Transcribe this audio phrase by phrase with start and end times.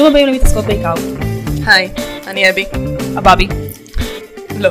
[0.00, 0.94] ברוכים הבאים למתעסקות בעיקר.
[1.66, 1.90] היי,
[2.26, 2.64] אני אבי.
[3.16, 3.48] הבאבי.
[4.58, 4.70] לא.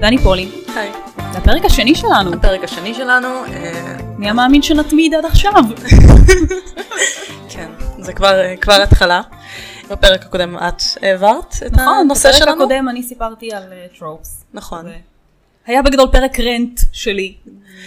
[0.00, 0.48] דני פולי.
[0.76, 0.90] היי.
[1.32, 2.34] זה הפרק השני שלנו.
[2.34, 5.52] הפרק השני שלנו, אה, מי המאמין שנתמיד עד עכשיו?
[7.52, 9.20] כן, זה כבר, אה, כבר התחלה.
[9.90, 12.62] בפרק הקודם את העברת את נכון, הנושא בפרק שלנו.
[12.62, 13.62] הקודם אני סיפרתי על
[13.98, 14.44] טרופס.
[14.54, 14.86] נכון.
[15.66, 17.34] היה בגדול פרק רנט שלי.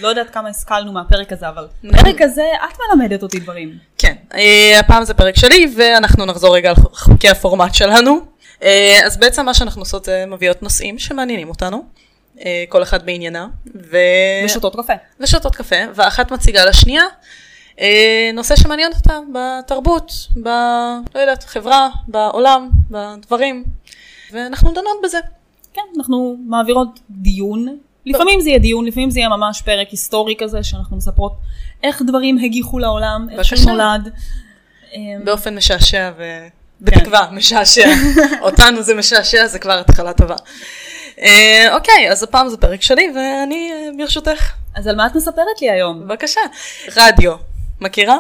[0.02, 2.04] לא יודעת כמה השכלנו מהפרק הזה, אבל נכון.
[2.04, 3.78] פרק הזה את מלמדת אותי דברים.
[4.10, 8.20] כן, אה, הפעם זה פרק שלי, ואנחנו נחזור רגע על חוקי הפורמט שלנו.
[8.64, 11.84] אה, אז בעצם מה שאנחנו עושות זה מביאות נושאים שמעניינים אותנו,
[12.46, 13.98] אה, כל אחד בעניינה, ו...
[14.46, 14.94] ושותות קפה.
[15.20, 17.04] ושותות קפה, ואחת מציגה לשנייה
[18.34, 20.12] נושא שמעניין אותה בתרבות,
[20.44, 20.48] ב...
[21.16, 23.64] לא יודעת, חברה, בעולם, בדברים,
[24.32, 25.18] ואנחנו דנות בזה.
[25.74, 27.78] כן, אנחנו מעבירות דיון.
[28.10, 31.34] לפעמים זה יהיה דיון, לפעמים זה יהיה ממש פרק היסטורי כזה, שאנחנו מספרות
[31.84, 33.58] איך דברים הגיחו לעולם, איך בבקשה.
[33.58, 34.10] שהוא נולד.
[34.94, 36.12] אמ, באופן משעשע
[36.82, 37.90] ובתקווה משעשע.
[38.42, 40.36] אותנו זה משעשע, זה כבר התחלה טובה.
[41.22, 44.52] אה, אוקיי, אז הפעם זה פרק שלי, ואני אה, ברשותך.
[44.76, 46.08] אז על מה את מספרת לי היום?
[46.08, 46.42] בבקשה.
[46.98, 47.36] רדיו,
[47.82, 48.18] מכירה?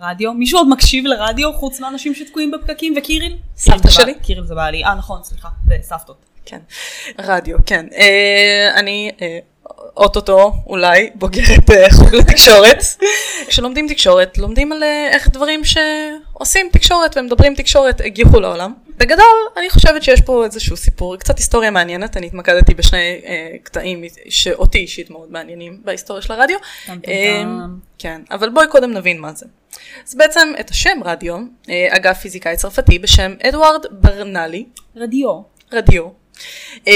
[0.00, 0.34] רדיו?
[0.34, 3.36] מישהו עוד מקשיב לרדיו חוץ מאנשים שתקועים בפקקים וקיריל?
[3.56, 4.14] סבתא שלי.
[4.22, 4.84] קיריל זה בעלי.
[4.84, 6.29] אה נכון, סליחה, זה סבתות.
[6.50, 6.58] כן.
[7.18, 7.86] רדיו, כן.
[7.96, 9.38] אה, אני אה,
[9.96, 12.82] אוטוטו, אולי, בוגרת אה, חוג לתקשורת.
[13.48, 18.72] כשלומדים תקשורת, לומדים על אה, איך דברים שעושים תקשורת ומדברים תקשורת הגיחו לעולם.
[18.96, 24.04] בגדול, אני חושבת שיש פה איזשהו סיפור, קצת היסטוריה מעניינת, אני התמקדתי בשני אה, קטעים
[24.28, 26.58] שאותי אישית מאוד מעניינים בהיסטוריה של הרדיו.
[26.88, 27.44] אה.
[27.98, 29.46] כן, אבל בואי קודם נבין מה זה.
[30.08, 31.36] אז בעצם את השם רדיו,
[31.68, 34.64] אה, אגב פיזיקאי צרפתי בשם אדוארד ברנלי,
[34.96, 35.40] רדיו.
[35.72, 36.19] רדיו.
[36.74, 36.88] Uh,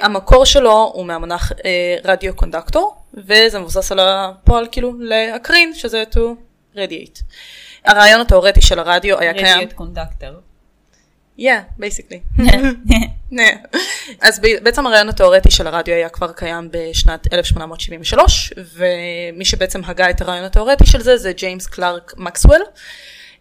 [0.00, 1.56] המקור שלו הוא מהמונח uh,
[2.04, 6.18] רדיו קונדקטור, וזה מבוסס על הפועל כאילו להקרין, שזה to
[6.74, 7.22] radiate.
[7.84, 10.34] הרעיון התאורטי של הרדיו היה קיים, רדיאט קונדקטר.
[11.40, 12.20] yeah, basically.
[14.20, 20.20] אז בעצם הרעיון התאורטי של הרדיו היה כבר קיים בשנת 1873, ומי שבעצם הגה את
[20.20, 22.60] הרעיון התאורטי של זה זה ג'יימס קלארק מקסוול.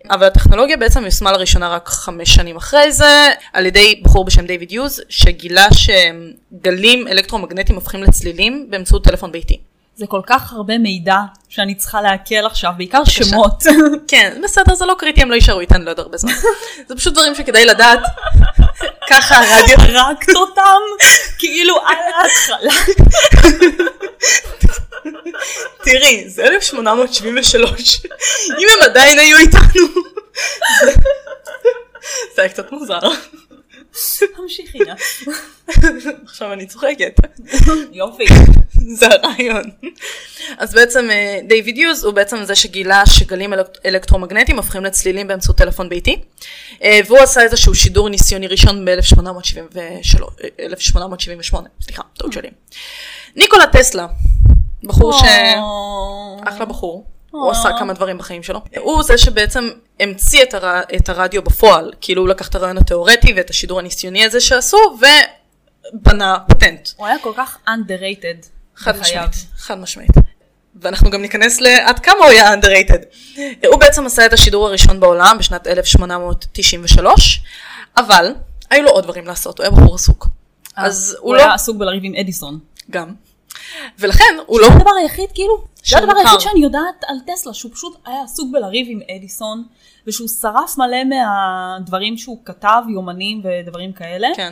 [0.09, 4.71] אבל הטכנולוגיה בעצם יושמה לראשונה רק חמש שנים אחרי זה, על ידי בחור בשם דיוויד
[4.71, 9.59] יוז, שגילה שגלים אלקטרומגנטיים הופכים לצלילים באמצעות טלפון ביתי.
[9.99, 11.17] זה כל כך הרבה מידע
[11.49, 13.23] שאני צריכה לעכל עכשיו, בעיקר בבקשה.
[13.23, 13.63] שמות.
[14.11, 16.31] כן, בסדר, זה לא קריטי, הם לא יישארו איתנו לעוד הרבה זמן.
[16.87, 17.99] זה פשוט דברים שכדאי לדעת.
[19.09, 19.75] ככה הרדיו...
[19.97, 21.05] הרגת אותם,
[21.37, 22.73] כאילו על ההתחלה.
[25.83, 28.01] תראי, זה 1873.
[28.49, 29.87] אם הם עדיין היו איתנו.
[32.35, 32.99] זה היה קצת מוזר.
[34.37, 34.93] תמשיכי נא.
[36.25, 37.15] עכשיו אני צוחקת.
[37.91, 38.25] יופי.
[38.95, 39.63] זה הרעיון.
[40.57, 45.57] אז בעצם אה, דיוויד יוז הוא בעצם זה שגילה שגלים אלק- אלקטרומגנטיים הופכים לצלילים באמצעות
[45.57, 46.21] טלפון ביתי.
[46.83, 52.49] אה, והוא עשה איזשהו שידור ניסיוני ראשון ב-1878, סליחה, טעות שלי.
[53.35, 54.07] ניקולה טסלה,
[54.83, 55.23] בחור ש...
[56.47, 57.05] אחלה בחור.
[57.31, 58.61] הוא עשה כמה דברים בחיים שלו.
[58.77, 59.69] הוא זה שבעצם
[59.99, 60.81] המציא את, הר...
[60.95, 61.93] את הרדיו בפועל.
[62.01, 64.77] כאילו הוא לקח את הרעיון התיאורטי ואת השידור הניסיוני הזה שעשו,
[65.93, 66.89] ובנה פטנט.
[66.97, 68.45] הוא היה כל כך underrated.
[68.75, 69.27] חד בחייו.
[69.29, 70.11] משמעית, חד משמעית.
[70.75, 73.05] ואנחנו גם ניכנס לעד כמה הוא היה underrated.
[73.67, 77.41] הוא בעצם עשה את השידור הראשון בעולם בשנת 1893,
[77.97, 78.33] אבל
[78.69, 80.27] היו לו עוד דברים לעשות, הוא היה בחור עסוק.
[80.75, 82.59] אז הוא הוא לא, היה עסוק בלריב עם אדיסון.
[82.91, 83.13] גם.
[83.99, 86.13] ולכן הוא לא, זה הדבר היחיד, כאילו, זה הדבר.
[86.17, 89.63] היחיד שאני יודעת על טסלה, שהוא פשוט היה עסוק בלריב עם אדיסון,
[90.07, 94.27] ושהוא שרף מלא מהדברים שהוא כתב, יומנים ודברים כאלה.
[94.35, 94.51] כן,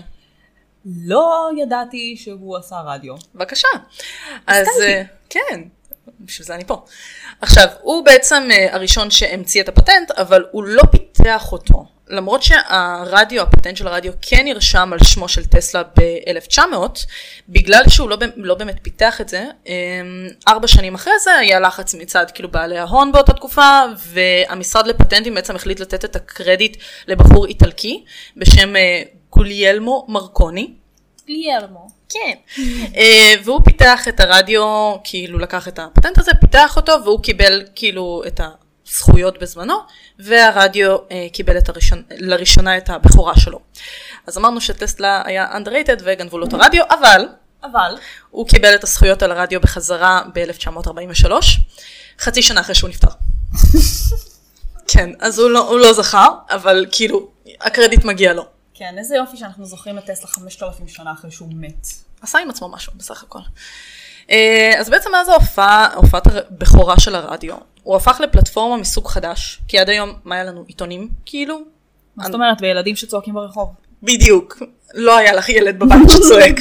[0.86, 3.16] לא ידעתי שהוא עשה רדיו.
[3.36, 3.68] בבקשה.
[4.48, 4.68] אז.
[4.82, 5.62] אה, כן,
[6.20, 6.86] בשביל זה אני פה.
[7.42, 11.86] עכשיו, הוא בעצם אה, הראשון שהמציא את הפטנט, אבל הוא לא פיתח אותו.
[12.10, 16.62] למרות שהרדיו, הפטנט של הרדיו כן נרשם על שמו של טסלה ב-1900,
[17.50, 19.74] בגלל שהוא לא, לא באמת פיתח את זה, אה,
[20.48, 25.56] ארבע שנים אחרי זה היה לחץ מצד כאילו בעלי ההון באותה תקופה, והמשרד לפטנטים בעצם
[25.56, 26.78] החליט לתת את הקרדיט
[27.08, 28.04] לבחור איטלקי
[28.38, 30.74] בשם אה, גוליאלמו מרקוני.
[31.28, 31.88] גליאלמו.
[32.10, 32.34] כן.
[32.98, 38.24] אה, והוא פיתח את הרדיו, כאילו לקח את הפטנט הזה, פיתח אותו, והוא קיבל כאילו
[38.28, 38.42] את
[38.88, 39.78] הזכויות בזמנו,
[40.20, 43.60] והרדיו אה, קיבל את הראשון, לראשונה את הבכורה שלו.
[44.28, 47.28] אז אמרנו שטסלה היה underrated וגנבו לו את הרדיו, אבל
[47.64, 47.96] אבל,
[48.30, 51.32] הוא קיבל את הזכויות על הרדיו בחזרה ב-1943,
[52.20, 53.08] חצי שנה אחרי שהוא נפטר.
[54.92, 57.28] כן, אז הוא לא, הוא לא זכר, אבל כאילו,
[57.62, 58.46] הקרדיט מגיע לו.
[58.74, 61.88] כן, איזה יופי שאנחנו זוכרים את טסלה 5,000 שנה אחרי שהוא מת.
[62.22, 63.40] עשה עם עצמו משהו בסך הכל.
[64.32, 67.56] אה, אז בעצם מאז ההופעה, הופעת הבכורה של הרדיו,
[67.88, 70.64] הוא הפך לפלטפורמה מסוג חדש, כי עד היום, מה היה לנו?
[70.68, 71.10] עיתונים?
[71.26, 71.60] כאילו?
[72.16, 72.58] מה זאת אומרת?
[72.62, 73.70] וילדים שצועקים ברחוב.
[74.04, 74.64] בדיוק.
[74.94, 76.56] לא היה לך ילד בבית שצועק.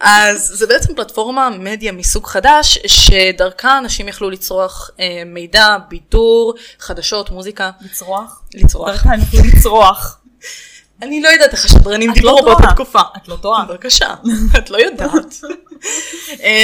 [0.00, 7.30] אז זה בעצם פלטפורמה מדיה מסוג חדש, שדרכה אנשים יכלו לצרוך אה, מידע, בידור, חדשות,
[7.30, 7.70] מוזיקה.
[7.80, 8.42] לצרוח?
[8.54, 8.88] לצרוח.
[8.88, 10.18] דרכה הם יכלו לצרוח.
[11.04, 12.72] אני לא יודעת איך השדרנים את דיברו לא באותה.
[12.74, 13.00] תקופה.
[13.16, 13.64] את לא טועה.
[13.64, 14.14] בבקשה,
[14.58, 15.10] את לא יודעת.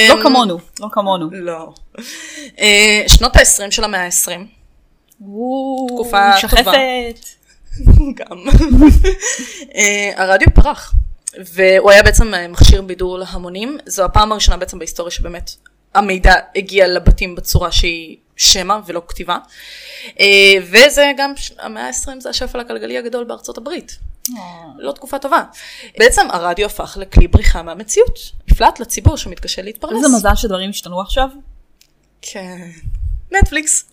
[0.08, 1.28] לא אמ, כמונו, לא כמונו.
[1.32, 1.72] לא.
[2.58, 4.30] אה, שנות ה-20 של המאה ה-20,
[5.88, 6.72] תקופה טובה.
[8.18, 8.38] גם.
[9.74, 10.94] אה, הרדיו פרח,
[11.54, 13.78] והוא היה בעצם אה, מכשיר בידור להמונים.
[13.86, 15.50] זו הפעם הראשונה בעצם בהיסטוריה שבאמת
[15.94, 19.38] המידע הגיע לבתים בצורה שהיא שמע ולא כתיבה.
[20.62, 24.09] וזה גם, המאה ה-20 זה השפל הכלכלי הגדול בארצות הברית.
[24.78, 25.42] לא תקופה טובה.
[25.98, 28.18] בעצם הרדיו הפך לכלי בריחה מהמציאות,
[28.50, 29.96] נפלט לציבור שמתקשה להתפרנס.
[29.96, 31.28] איזה מזל שדברים השתנו עכשיו.
[32.22, 32.70] כן.
[33.32, 33.84] נטפליקס.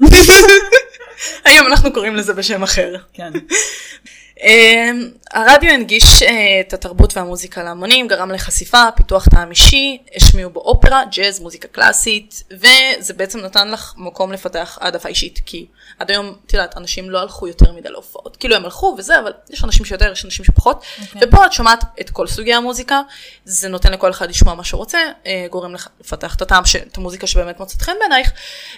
[1.45, 2.95] היום אנחנו קוראים לזה בשם אחר.
[3.13, 3.31] כן.
[4.43, 10.59] אמ, הרדיו הנגיש אה, את התרבות והמוזיקה להמונים, גרם לחשיפה, פיתוח טעם אישי, השמיעו בו
[10.59, 15.65] אופרה, ג'אז, מוזיקה קלאסית, וזה בעצם נתן לך מקום לפתח העדפה אישית, כי
[15.99, 19.33] עד היום, את יודעת, אנשים לא הלכו יותר מדי להופעות, כאילו הם הלכו וזה, אבל
[19.49, 21.21] יש אנשים שיותר, יש אנשים שפחות, אוקיי.
[21.23, 23.01] ופה את שומעת את כל סוגי המוזיקה,
[23.45, 26.97] זה נותן לכל אחד לשמוע מה שהוא רוצה, אה, גורם לך לפתח את הטעם, את
[26.97, 28.31] המוזיקה שבאמת מוצאת חן בעינייך,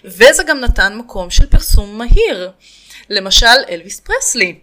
[0.06, 2.52] וזה גם נתן מקום של פרסום מהיר.
[3.10, 4.60] למשל אלוויס פרסלי,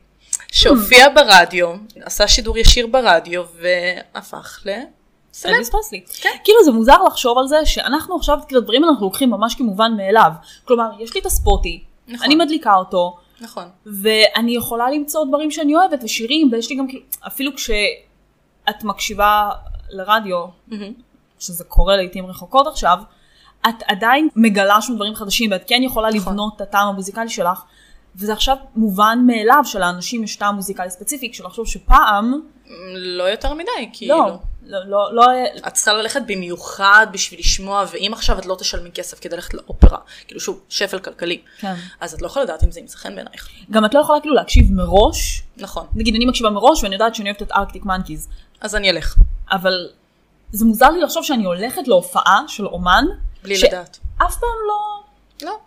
[0.52, 1.68] שהופיע ברדיו,
[2.02, 5.50] עשה שידור ישיר ברדיו והפך לסלב.
[5.50, 6.04] אלוויס פרסלי.
[6.20, 6.36] כן.
[6.44, 10.30] כאילו זה מוזר לחשוב על זה שאנחנו עכשיו, כאילו דברים אנחנו לוקחים ממש כמובן מאליו.
[10.64, 12.26] כלומר, יש לי את הספוטי, נכון.
[12.26, 13.68] אני מדליקה אותו, נכון.
[13.86, 19.50] ואני יכולה למצוא דברים שאני אוהבת ושירים, ויש לי גם כאילו, אפילו כשאת מקשיבה
[19.90, 20.92] לרדיו, מהמם.
[21.38, 22.98] שזה קורה לעיתים רחוקות עכשיו,
[23.68, 26.20] את עדיין מגלה שם דברים חדשים, ואת כן יכולה נכון.
[26.20, 27.62] לבנות את הטעם המוזיקלי שלך,
[28.16, 32.40] וזה עכשיו מובן מאליו שלאנשים יש טעם מוזיקלי ספציפי, כשלחשוב שפעם,
[32.96, 34.16] לא יותר מדי, כאילו.
[34.16, 35.24] לא, לא, לא, לא,
[35.66, 39.98] את צריכה ללכת במיוחד בשביל לשמוע, ואם עכשיו את לא תשלמי כסף כדי ללכת לאופרה,
[40.26, 41.74] כאילו שוב, שפל כלכלי, כן.
[42.00, 43.48] אז את לא יכולה לדעת אם זה ימצא חן בעינייך.
[43.70, 45.86] גם את לא יכולה כאילו להקשיב מראש, נכון.
[45.94, 48.28] נגיד אני מקשיבה מראש ואני יודעת שאני אוהבת את ארקטיק מנקיז,
[48.60, 49.16] אז אני אלך,
[49.50, 49.88] אבל
[50.52, 53.04] זה מוזר לי לחשוב שאני הולכת להופעה של אומן,
[53.42, 53.98] בלי ש- לדעת.
[54.18, 55.02] אף פעם לא...
[55.48, 55.58] לא.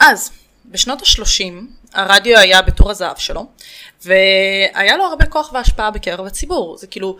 [0.00, 0.30] אז,
[0.64, 1.54] בשנות ה-30,
[1.94, 3.46] הרדיו היה בתור הזהב שלו,
[4.04, 6.78] והיה לו הרבה כוח והשפעה בקרב הציבור.
[6.78, 7.16] זה כאילו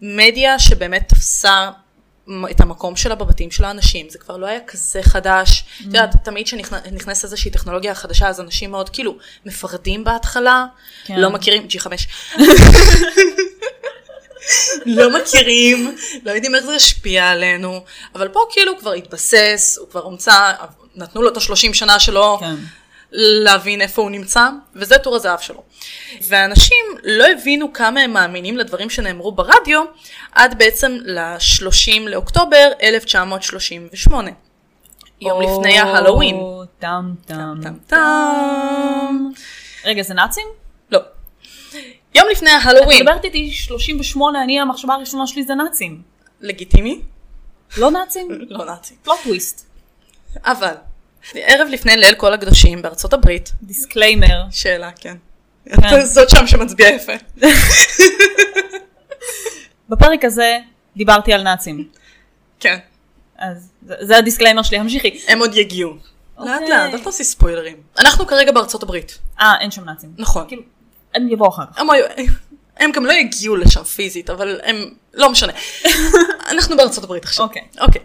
[0.00, 1.70] מדיה שבאמת תפסה
[2.50, 5.64] את המקום שלה בבתים של האנשים, זה כבר לא היה כזה חדש.
[5.80, 9.16] את יודעת, תמיד כשנכנסת איזושהי טכנולוגיה חדשה, אז אנשים מאוד כאילו
[9.46, 10.66] מפרדים בהתחלה,
[11.04, 11.20] כן.
[11.20, 11.86] לא מכירים, G5.
[14.86, 17.84] לא מכירים, לא יודעים איך זה השפיע עלינו,
[18.14, 20.52] אבל פה כאילו כבר התבסס, הוא כבר הומצא,
[20.96, 22.54] נתנו לו את השלושים שנה שלו כן.
[23.12, 25.62] להבין איפה הוא נמצא, וזה טור הזהב שלו.
[26.28, 29.84] ואנשים לא הבינו כמה הם מאמינים לדברים שנאמרו ברדיו,
[30.32, 34.30] עד בעצם ל-30 לאוקטובר 1938.
[35.20, 36.34] יום לפני ההלואוין.
[36.34, 37.54] או, טם טם.
[37.62, 39.30] טם טם.
[39.84, 40.46] רגע, זה נאצים?
[40.90, 41.00] לא.
[42.14, 43.00] יום לפני את ההלואוין.
[43.02, 46.02] מדברת איתי 38, אני המחשבה הראשונה שלי זה נאצים.
[46.40, 47.00] לגיטימי?
[47.76, 48.28] לא נאצים?
[48.50, 48.94] לא נאצי.
[49.02, 49.66] plot twist.
[50.44, 50.74] אבל,
[51.34, 54.42] ערב לפני ליל כל הקדושים בארצות הברית, disclaimer.
[54.50, 55.16] שאלה, כן.
[55.80, 56.04] כן.
[56.04, 57.12] זאת שם שמצביעה יפה.
[59.88, 60.58] בפרק הזה
[60.96, 61.88] דיברתי על נאצים.
[62.60, 62.78] כן.
[63.38, 65.20] אז זה- זה ה disclaimer שלי, המשיכי.
[65.28, 65.90] הם עוד יגיעו.
[66.38, 66.52] אוקיי.
[66.52, 67.76] לאט לאט, אל תעשי ספוילרים.
[67.98, 69.18] אנחנו כרגע בארצות הברית.
[69.40, 70.10] אה, אין שם נאצים.
[70.18, 70.44] נכון.
[70.48, 70.62] כאילו,
[71.14, 71.82] הם יבואו אחר כך.
[72.76, 74.76] הם גם לא יגיעו לשם פיזית, אבל הם,
[75.14, 75.52] לא משנה.
[76.50, 77.44] אנחנו בארצות הברית עכשיו.
[77.44, 77.62] אוקיי.
[77.80, 78.02] אוקיי.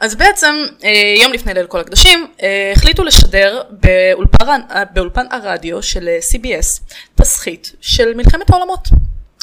[0.00, 0.54] אז בעצם,
[0.84, 6.94] אה, יום לפני ליל כל הקדושים, אה, החליטו לשדר באולפן, אה, באולפן הרדיו של CBS
[7.14, 8.88] תסחית של מלחמת העולמות.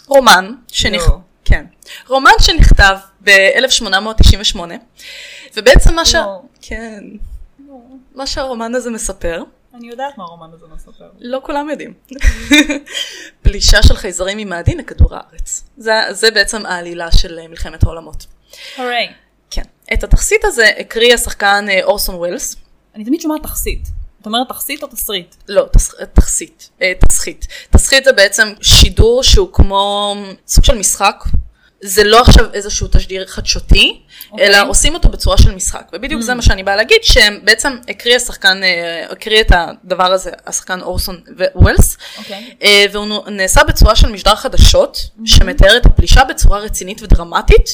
[0.07, 1.07] רומן, שנכ...
[1.07, 1.17] לא.
[1.45, 1.65] כן.
[2.07, 4.59] רומן שנכתב ב-1898,
[5.55, 6.15] ובעצם מה ש...
[6.15, 6.41] לא.
[6.61, 7.03] כן.
[8.15, 9.43] מה שהרומן הזה מספר,
[9.75, 11.09] אני יודעת מה הרומן הזה מספר.
[11.19, 11.93] לא כולם יודעים.
[13.43, 15.63] פלישה של חייזרים ממאדים לכדור הארץ.
[15.77, 18.25] זה, זה בעצם העלילה של אה, מלחמת העולמות.
[18.77, 19.13] הוריי.
[19.49, 19.61] כן.
[19.93, 22.55] את התכסית הזה הקריא השחקן אה, אורסון ווילס.
[22.95, 23.87] אני תמיד שומעת תכסית.
[24.21, 25.35] את אומרת תכסית או תסריט?
[25.47, 26.69] לא, תס, תכסית.
[26.81, 27.47] אה, תסחית.
[27.69, 30.15] תסחית זה בעצם שידור שהוא כמו
[30.47, 31.23] סוג של משחק.
[31.87, 34.01] זה לא עכשיו איזשהו תשדיר חדשותי,
[34.31, 34.47] אוקיי.
[34.47, 35.89] אלא עושים אותו בצורה של משחק.
[35.93, 40.81] ובדיוק זה מה שאני באה להגיד, שבעצם הקריא השחקן, אה, הקריא את הדבר הזה, השחקן
[40.81, 41.21] אורסון
[41.55, 41.97] ווילס.
[42.17, 42.55] אוקיי.
[42.63, 47.69] אה, והוא נעשה בצורה של משדר חדשות, שמתאר את הפלישה בצורה רצינית ודרמטית,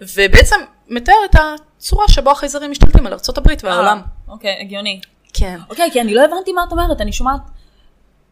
[0.00, 0.56] ובעצם
[0.88, 1.36] מתאר את
[1.78, 3.98] הצורה שבו החייזרים משתלטים על ארצות הברית והעולם.
[3.98, 5.00] אה, אוקיי, הגיוני.
[5.32, 5.58] כן.
[5.70, 7.40] אוקיי, כי אני לא הבנתי מה את אומרת, אני שומעת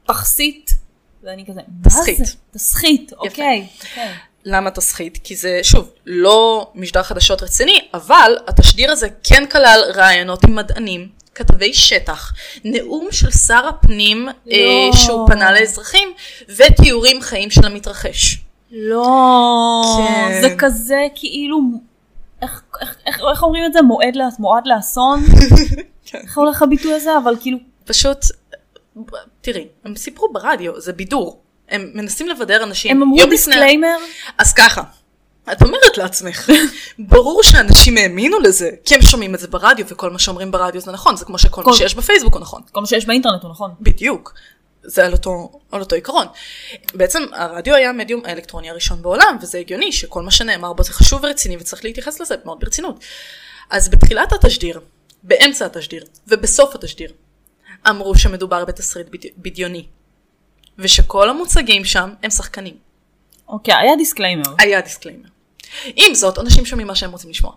[0.07, 0.71] תכסית
[1.23, 2.19] ואני כזה, מה תסחית.
[2.19, 2.35] זה?
[2.51, 3.67] תסחית, אוקיי.
[3.81, 4.15] אוקיי.
[4.44, 5.18] למה תסחית?
[5.25, 11.09] כי זה, שוב, לא משדר חדשות רציני, אבל התשדיר הזה כן כלל ראיונות עם מדענים,
[11.35, 12.32] כתבי שטח,
[12.64, 14.32] נאום של שר הפנים לא.
[14.52, 16.12] אה, שהוא פנה לאזרחים,
[16.56, 18.38] ותיאורים חיים של המתרחש.
[18.70, 20.38] לא, כן.
[20.42, 21.59] זה כזה כאילו,
[22.42, 23.82] איך, איך, איך, איך אומרים את זה?
[23.82, 25.20] מועד, לה- מועד לאסון?
[26.06, 26.18] כן.
[26.23, 27.11] איך הולך הביטוי הזה?
[27.25, 28.18] אבל כאילו, פשוט,
[29.40, 31.39] תראי, הם סיפרו ברדיו, זה בידור.
[31.71, 32.97] הם מנסים לבדר אנשים.
[32.97, 33.97] הם אמרו לפני- disclaimer,
[34.39, 34.83] אז ככה,
[35.53, 36.50] את אומרת לעצמך,
[36.99, 40.93] ברור שאנשים האמינו לזה, כי הם שומעים את זה ברדיו, וכל מה שאומרים ברדיו זה
[40.93, 42.62] נכון, זה כמו שכל כל- מה שיש בפייסבוק הוא נכון.
[42.73, 43.71] כל מה שיש באינטרנט הוא נכון.
[43.81, 44.35] בדיוק.
[44.83, 46.27] זה על אותו, על אותו עיקרון.
[46.95, 51.21] בעצם הרדיו היה המדיום האלקטרוני הראשון בעולם, וזה הגיוני שכל מה שנאמר בו זה חשוב
[51.25, 53.05] ורציני וצריך להתייחס לזה מאוד ברצינות.
[53.71, 54.81] אז בתחילת התשדיר,
[55.23, 57.12] באמצע התשדיר ובסוף התשדיר,
[57.89, 59.87] אמרו שמדובר בתסריט בדי- בדיוני,
[60.81, 62.75] ושכל המוצגים שם הם שחקנים.
[63.49, 64.55] אוקיי, היה disclaimer.
[64.59, 65.29] היה disclaimer.
[65.97, 67.53] עם זאת, אנשים שומעים מה שהם רוצים לשמוע.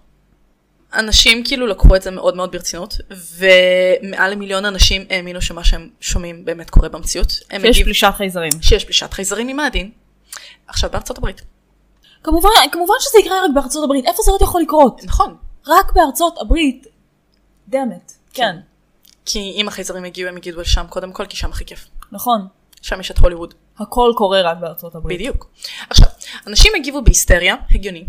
[0.93, 2.97] אנשים כאילו לקחו את זה מאוד מאוד ברצינות,
[3.37, 7.29] ומעל למיליון אנשים האמינו שמה שהם שומעים באמת קורה במציאות.
[7.31, 8.51] שיש הגיב- פלישת חייזרים.
[8.61, 9.91] שיש פלישת חייזרים ממאדים.
[10.67, 11.41] עכשיו בארצות הברית.
[12.23, 14.05] כמובן, כמובן שזה יקרה רק בארצות הברית.
[14.05, 15.01] איפה זה עוד יכול לקרות?
[15.03, 15.35] נכון.
[15.67, 16.87] רק בארצות הברית.
[17.67, 18.11] דמת.
[18.33, 18.55] כן,
[19.25, 21.85] כי אם החייזרים הגיעו, הם הגיעו לשם קודם כל, כי שם הכי כיף.
[22.11, 22.47] נכון.
[22.83, 23.53] שם יש את הוליווד.
[23.79, 25.19] הכל קורה רק בארצות הברית.
[25.19, 25.51] בדיוק.
[25.89, 26.07] עכשיו,
[26.47, 28.05] אנשים הגיבו בהיסטריה, הגיוני.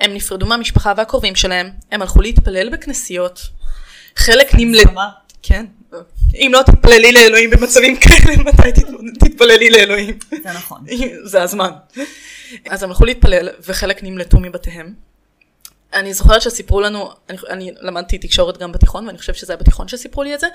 [0.00, 3.40] הם נפרדו מהמשפחה והקרובים שלהם, הם הלכו להתפלל בכנסיות.
[4.16, 4.88] חלק נמלט...
[5.42, 5.66] כן.
[6.34, 8.86] אם לא תתפללי לאלוהים במצבים כאלה, מתי תת-
[9.26, 10.18] תתפללי לאלוהים?
[10.30, 10.84] זה נכון.
[11.30, 11.70] זה הזמן.
[12.68, 14.94] אז הם הלכו להתפלל, וחלק נמלטו מבתיהם.
[15.94, 19.88] אני זוכרת שסיפרו לנו, אני, אני למדתי תקשורת גם בתיכון, ואני חושבת שזה היה בתיכון
[19.88, 20.46] שסיפרו לי את זה,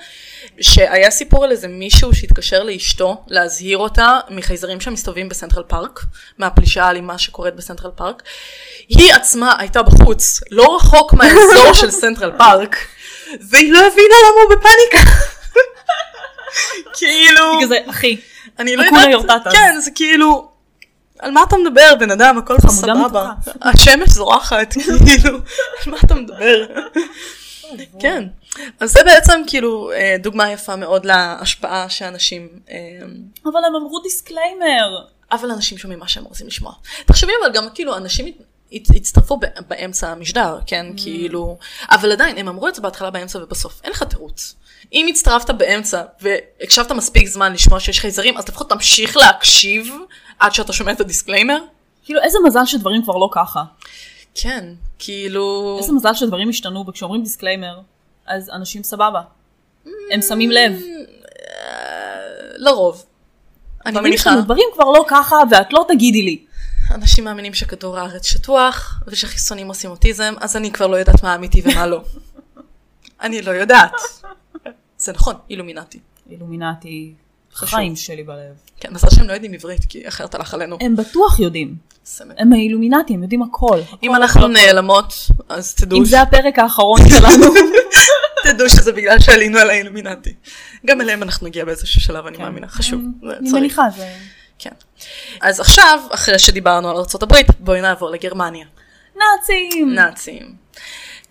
[0.60, 6.00] שהיה סיפור על איזה מישהו שהתקשר לאשתו להזהיר אותה מחייזרים שמסתובבים בסנטרל פארק,
[6.38, 8.22] מהפלישה האלימה שקורית בסנטרל פארק.
[8.88, 12.76] היא עצמה הייתה בחוץ, לא רחוק מהאזור של סנטרל פארק,
[13.50, 15.10] והיא לא הבינה למה הוא בפאניקה.
[16.98, 17.60] כאילו...
[17.62, 18.16] כזה, אחי,
[18.58, 19.50] אני לא יודעת, יורטטה.
[19.50, 20.47] כן, זה כאילו,
[21.18, 23.32] על מה אתה מדבר בן אדם, הכל פה סבבה.
[23.62, 24.74] השמש זורחת,
[25.06, 25.38] כאילו,
[25.84, 26.66] על מה אתה מדבר?
[28.02, 28.24] כן,
[28.80, 32.76] אז זה בעצם כאילו אה, דוגמה יפה מאוד להשפעה שאנשים, אה,
[33.44, 35.04] אבל הם אמרו disclaimer.
[35.32, 36.72] אבל אנשים שומעים מה שהם רוצים לשמוע.
[37.06, 38.26] תחשבי אבל גם כאילו אנשים
[38.72, 41.58] הצטרפו באמצע המשדר, כן, כאילו,
[41.90, 44.54] אבל עדיין, הם אמרו את זה בהתחלה, באמצע ובסוף, אין לך תירוץ.
[44.92, 49.94] אם הצטרפת באמצע והקשבת מספיק זמן לשמוע שיש חייזרים, אז לפחות תמשיך להקשיב
[50.38, 51.58] עד שאתה שומע את ה disclaimer.
[52.04, 53.62] כאילו, איזה מזל שדברים כבר לא ככה.
[54.34, 54.64] כן,
[54.98, 55.76] כאילו...
[55.80, 57.80] איזה מזל שדברים השתנו, וכשאומרים disclaimer,
[58.26, 59.20] אז אנשים סבבה.
[60.10, 60.82] הם שמים לב.
[62.56, 63.04] לרוב.
[63.86, 66.44] אני דברים מניחה, דברים כבר לא ככה, ואת לא תגידי לי.
[66.94, 71.62] אנשים מאמינים שכדור הארץ שטוח, ושחיסונים עושים אוטיזם, אז אני כבר לא יודעת מה אמיתי
[71.64, 72.02] ומה לא.
[73.22, 73.92] אני לא יודעת.
[74.98, 76.00] זה נכון, אילומינטי.
[76.30, 77.14] אילומינטי.
[77.66, 78.54] חיים שלי בלב.
[78.80, 80.78] כן, מזל שהם לא יודעים עברית, כי אחרת הלך עלינו.
[80.80, 81.74] הם בטוח יודעים.
[82.38, 83.80] הם האילומינטי, הם יודעים הכל.
[84.02, 84.48] אם אנחנו.
[84.48, 85.14] נעלמות,
[85.48, 87.46] אז תדעו, אם זה הפרק האחרון שלנו.
[88.44, 90.34] תדעו שזה בגלל שעלינו על האילומינטי.
[90.86, 93.00] גם אליהם אנחנו נגיע באיזשהו שלב, אני מאמינה, חשוב.
[93.40, 93.50] אני.
[93.52, 94.08] מניחה, זה...
[94.58, 94.70] כן.
[95.40, 98.66] אז עכשיו, אחרי שדיברנו על ארה"ב, בואי נעבור לגרמניה.
[99.16, 99.94] נאצים!
[99.94, 100.54] נאצים.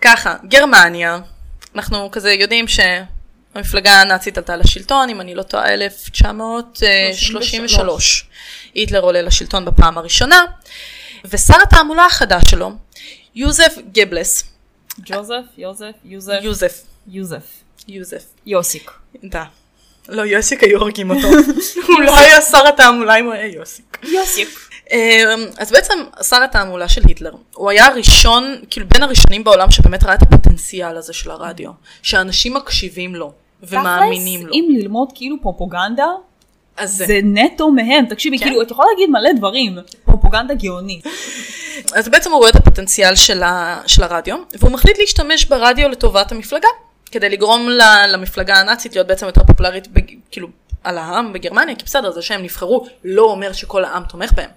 [0.02, 1.20] ככה, גרמניה,
[1.76, 2.68] אנחנו כזה יודעים
[3.58, 8.28] שהמפלגה הנאצית עלתה לשלטון, אם אני לא טועה, 1933.
[8.74, 10.46] היטלר עולה לשלטון בפעם הראשונה,
[11.26, 12.72] ושר התעמולה החדש שלו,
[13.36, 14.44] יוזף גבלס,
[15.00, 17.44] ג'וזף, יוזף, יוזף, יוזף, יוזף.
[17.88, 18.92] יוזף, יוסיק.
[19.24, 19.44] דה.
[20.10, 21.28] לא, יוסיק היו הורגים אותו.
[21.88, 23.98] הוא לא היה שר התעמולה אם הוא היה יוסיק.
[24.04, 24.70] יוסיק.
[24.92, 30.04] אמ, אז בעצם שר התעמולה של היטלר, הוא היה הראשון, כאילו בין הראשונים בעולם שבאמת
[30.04, 31.72] ראה את הפוטנציאל הזה של הרדיו,
[32.02, 33.34] שאנשים מקשיבים לו
[33.64, 34.54] ומאמינים לו.
[34.54, 36.08] אם ללמוד כאילו פרופוגנדה,
[36.78, 37.06] אז זה.
[37.06, 38.06] זה נטו מהם.
[38.06, 38.46] תקשיבי, כן.
[38.46, 39.78] כאילו, את יכולה להגיד מלא דברים.
[40.06, 41.06] פרופוגנדה גאונית.
[41.94, 46.32] אז בעצם הוא רואה את הפוטנציאל של, ה, של הרדיו, והוא מחליט להשתמש ברדיו לטובת
[46.32, 46.68] המפלגה,
[47.12, 47.82] כדי לגרום ל,
[48.14, 50.48] למפלגה הנאצית להיות בעצם יותר פופולרית, בג, כאילו,
[50.84, 54.50] על העם בגרמניה, כי בסדר, זה שהם נבחרו לא אומר שכל העם תומך בהם,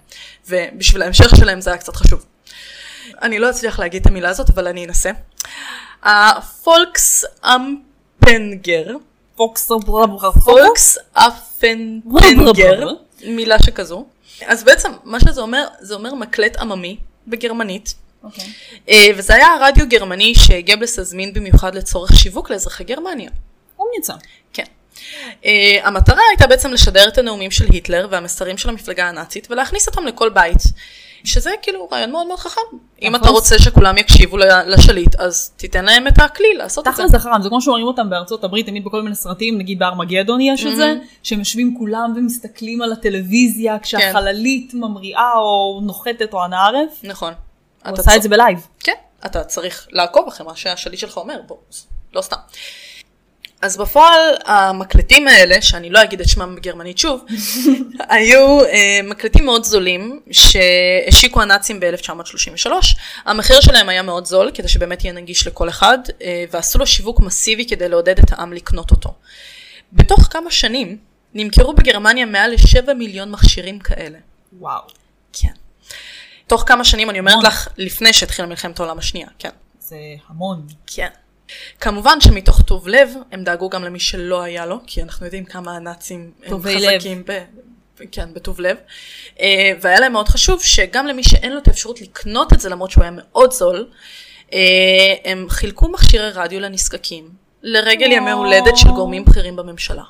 [0.49, 2.25] ובשביל ההמשך שלהם זה היה קצת חשוב.
[3.21, 5.11] אני לא אצליח להגיד את המילה הזאת, אבל אני אנסה.
[6.03, 7.25] הפולקס
[8.23, 8.87] אמפנגר,
[9.35, 12.87] פוקס ברברר פולקס אפנגר,
[13.25, 14.05] מילה שכזו.
[14.45, 16.97] אז בעצם מה שזה אומר, זה אומר מקלט עממי
[17.27, 18.45] בגרמנית, אוקיי.
[18.89, 23.29] אה, וזה היה רדיו גרמני שגבלס הזמין במיוחד לצורך שיווק לאזרחי גרמניה.
[23.79, 24.13] אומניצה.
[24.53, 24.63] כן.
[25.43, 25.45] Uh,
[25.83, 30.29] המטרה הייתה בעצם לשדר את הנאומים של היטלר והמסרים של המפלגה הנאצית ולהכניס אותם לכל
[30.29, 30.57] בית.
[31.23, 32.61] שזה כאילו רעיון מאוד מאוד חכם.
[33.01, 37.03] אם אתה רוצה שכולם יקשיבו לשליט, אז תיתן להם את הכלי לעשות את זה.
[37.03, 40.65] תכל'ס זה זה כמו שאומרים אותם בארצות הברית, תמיד בכל מיני סרטים, נגיד בארמגדון יש
[40.65, 46.99] את זה, שהם יושבים כולם ומסתכלים על הטלוויזיה כשהחללית ממריאה או נוחתת או הנערף.
[47.03, 47.33] נכון.
[47.85, 48.67] הוא עשה את זה בלייב.
[48.79, 48.93] כן,
[49.25, 51.57] אתה צריך לעקוב אחרי מה שהשליט שלך אומר, בוא,
[52.13, 52.37] לא סתם.
[53.61, 57.25] אז בפועל המקלטים האלה, שאני לא אגיד את שמם בגרמנית שוב,
[58.09, 62.71] היו אה, מקלטים מאוד זולים שהשיקו הנאצים ב-1933.
[63.25, 67.19] המחיר שלהם היה מאוד זול, כדי שבאמת יהיה נגיש לכל אחד, אה, ועשו לו שיווק
[67.19, 69.13] מסיבי כדי לעודד את העם לקנות אותו.
[69.93, 70.97] בתוך כמה שנים
[71.33, 74.17] נמכרו בגרמניה מעל ל-7 מיליון מכשירים כאלה.
[74.59, 74.81] וואו.
[75.33, 75.53] כן.
[76.47, 79.49] תוך כמה שנים, אני אומרת לך, לפני שהתחילה מלחמת העולם השנייה, כן.
[79.79, 79.97] זה
[80.29, 80.67] המון.
[80.87, 81.09] כן.
[81.79, 85.75] כמובן שמתוך טוב לב, הם דאגו גם למי שלא היה לו, כי אנחנו יודעים כמה
[85.75, 87.43] הנאצים הם חזקים ב...
[88.11, 88.77] כן, בטוב לב.
[89.39, 92.91] אה, והיה להם מאוד חשוב שגם למי שאין לו את האפשרות לקנות את זה, למרות
[92.91, 93.87] שהוא היה מאוד זול,
[94.53, 94.59] אה,
[95.25, 97.29] הם חילקו מכשירי רדיו לנזקקים,
[97.63, 100.03] לרגל ימי הולדת של גורמים בכירים בממשלה.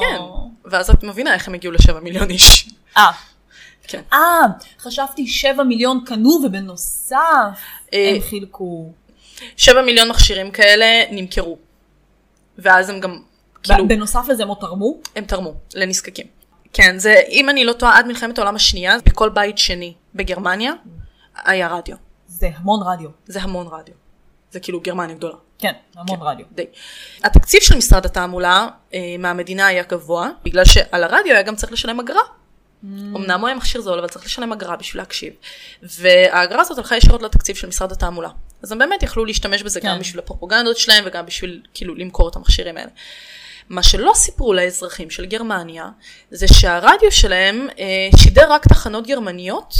[0.00, 0.20] כן,
[0.64, 2.68] ואז את מבינה איך הם הגיעו לשבע מיליון איש.
[2.96, 3.10] אה.
[3.88, 4.02] כן.
[4.12, 4.40] אה,
[4.80, 7.16] חשבתי שבע מיליון קנו ובנוסף
[7.94, 8.92] אה, הם חילקו.
[9.56, 11.58] שבע מיליון מכשירים כאלה נמכרו.
[12.58, 13.22] ואז הם גם,
[13.62, 13.88] כאילו...
[13.88, 14.98] בנוסף לזה הם עוד תרמו?
[15.16, 16.26] הם תרמו, לנזקקים.
[16.72, 20.72] כן, זה, אם אני לא טועה, עד מלחמת העולם השנייה, בכל בית שני בגרמניה,
[21.44, 21.96] היה רדיו.
[22.26, 23.08] זה המון רדיו.
[23.26, 23.94] זה המון רדיו.
[24.50, 25.34] זה כאילו גרמניה גדולה.
[25.58, 26.46] כן, המון כן, רדיו.
[26.52, 26.66] די.
[27.24, 32.00] התקציב של משרד התעמולה אה, מהמדינה היה גבוה, בגלל שעל הרדיו היה גם צריך לשלם
[32.00, 32.20] אגרה.
[32.20, 32.86] Mm.
[33.16, 35.32] אמנם הוא היה מכשיר זול, אבל צריך לשלם אגרה בשביל להקשיב.
[35.82, 38.28] והאגרה הזאת הלכה ישירות לתקציב של משרד התעמולה.
[38.62, 39.88] אז הם באמת יכלו להשתמש בזה כן.
[39.88, 42.90] גם בשביל הפרופוגנדות שלהם וגם בשביל כאילו למכור את המכשירים האלה.
[43.68, 45.88] מה שלא סיפרו לאזרחים של גרמניה,
[46.30, 49.74] זה שהרדיו שלהם אה, שידר רק תחנות גרמניות,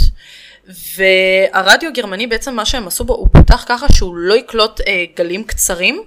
[0.95, 5.43] והרדיו הגרמני בעצם מה שהם עשו בו, הוא פותח ככה שהוא לא יקלוט אה, גלים
[5.43, 6.03] קצרים.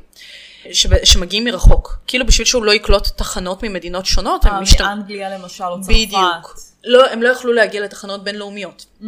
[1.04, 4.46] שמגיעים מרחוק, כאילו בשביל שהוא לא יקלוט תחנות ממדינות שונות.
[4.46, 4.80] אה, משת...
[4.80, 5.90] מאנגליה למשל או צרפת.
[5.90, 6.69] בדיוק.
[6.84, 8.86] לא, הם לא יכלו להגיע לתחנות בינלאומיות.
[9.00, 9.04] Mm.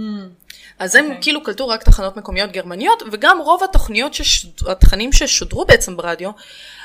[0.79, 1.09] אז הם okay.
[1.09, 1.23] אוקיי.
[1.23, 4.51] כאילו קלטו רק תחנות מקומיות גרמניות, וגם רוב התוכניות, ששוד...
[4.67, 6.31] התכנים ששודרו בעצם ברדיו,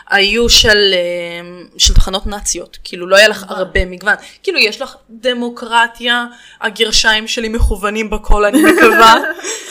[0.10, 4.96] היו של, אה, של תחנות נאציות, כאילו לא היה לך הרבה מגוון, כאילו יש לך
[5.10, 6.26] דמוקרטיה,
[6.62, 9.16] הגרשיים שלי מכוונים בכל אני מקווה,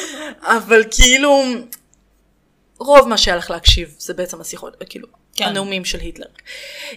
[0.57, 1.43] אבל כאילו
[2.79, 5.45] רוב מה שהיה לך להקשיב זה בעצם השיחות, כאילו כן.
[5.45, 6.27] הנאומים של היטלר.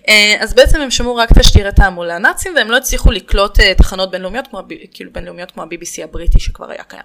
[0.08, 4.12] אה, אז בעצם הם שמעו רק תשדירי תעמולה נאצים והם לא הצליחו לקלוט אה, תחנות
[4.12, 7.04] בינלאומיות כמו, כאילו בינלאומיות כמו ה-BBC הבריטי שכבר היה קיים.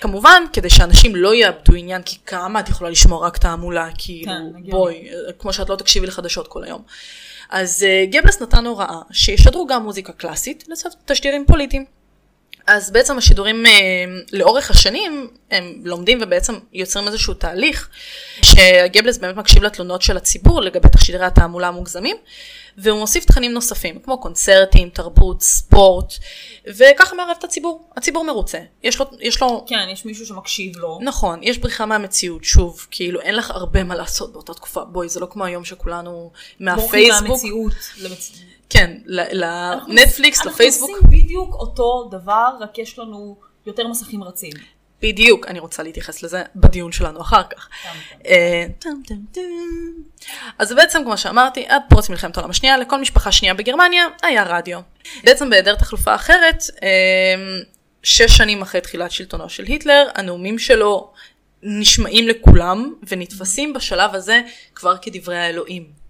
[0.00, 4.70] כמובן, כדי שאנשים לא יאבדו עניין, כי כמה את יכולה לשמוע רק תעמולה, כאילו, כן,
[4.70, 6.82] בואי, כמו שאת לא תקשיבי לחדשות כל היום.
[7.50, 11.84] אז גבלס נתן הוראה שישדרו גם מוזיקה קלאסית לצד תשדירים פוליטיים.
[12.66, 13.68] אז בעצם השידורים uh,
[14.32, 17.88] לאורך השנים הם לומדים ובעצם יוצרים איזשהו תהליך
[18.42, 22.16] שגבלס באמת מקשיב לתלונות של הציבור לגבי תשדירי התעמולה המוגזמים
[22.78, 26.14] והוא מוסיף תכנים נוספים, כמו קונצרטים, תרבות, ספורט,
[26.66, 27.88] וככה מערב את הציבור.
[27.96, 28.58] הציבור מרוצה.
[28.82, 29.64] יש לו, יש לו...
[29.68, 30.98] כן, יש מישהו שמקשיב לו.
[31.02, 34.84] נכון, יש בריחה מהמציאות, שוב, כאילו אין לך הרבה מה לעשות באותה תקופה.
[34.84, 37.28] בואי, זה לא כמו היום שכולנו מהפייסבוק.
[37.28, 37.72] מהמציאות.
[37.98, 38.32] למצ...
[38.74, 40.90] כן, לנטפליקס, לפייסבוק.
[40.90, 44.52] אנחנו עושים בדיוק אותו דבר, רק יש לנו יותר מסכים רצים.
[45.02, 47.68] בדיוק, אני רוצה להתייחס לזה בדיון שלנו אחר כך.
[48.26, 48.66] אה,
[50.58, 54.80] אז בעצם, כמו שאמרתי, עד פרוץ מלחמת העולם השנייה, לכל משפחה שנייה בגרמניה היה רדיו.
[55.24, 56.88] בעצם בהיעדר תחלופה אחרת, אה,
[58.02, 61.12] שש שנים אחרי תחילת שלטונו של היטלר, הנאומים שלו
[61.62, 64.40] נשמעים לכולם ונתפסים בשלב הזה
[64.74, 66.03] כבר כדברי האלוהים.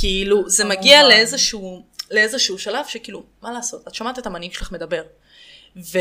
[0.00, 5.02] כאילו, זה מגיע לאיזשהו, לאיזשהו שלב שכאילו, מה לעשות, את שומעת את המנהיג שלך מדבר,
[5.76, 5.98] ו-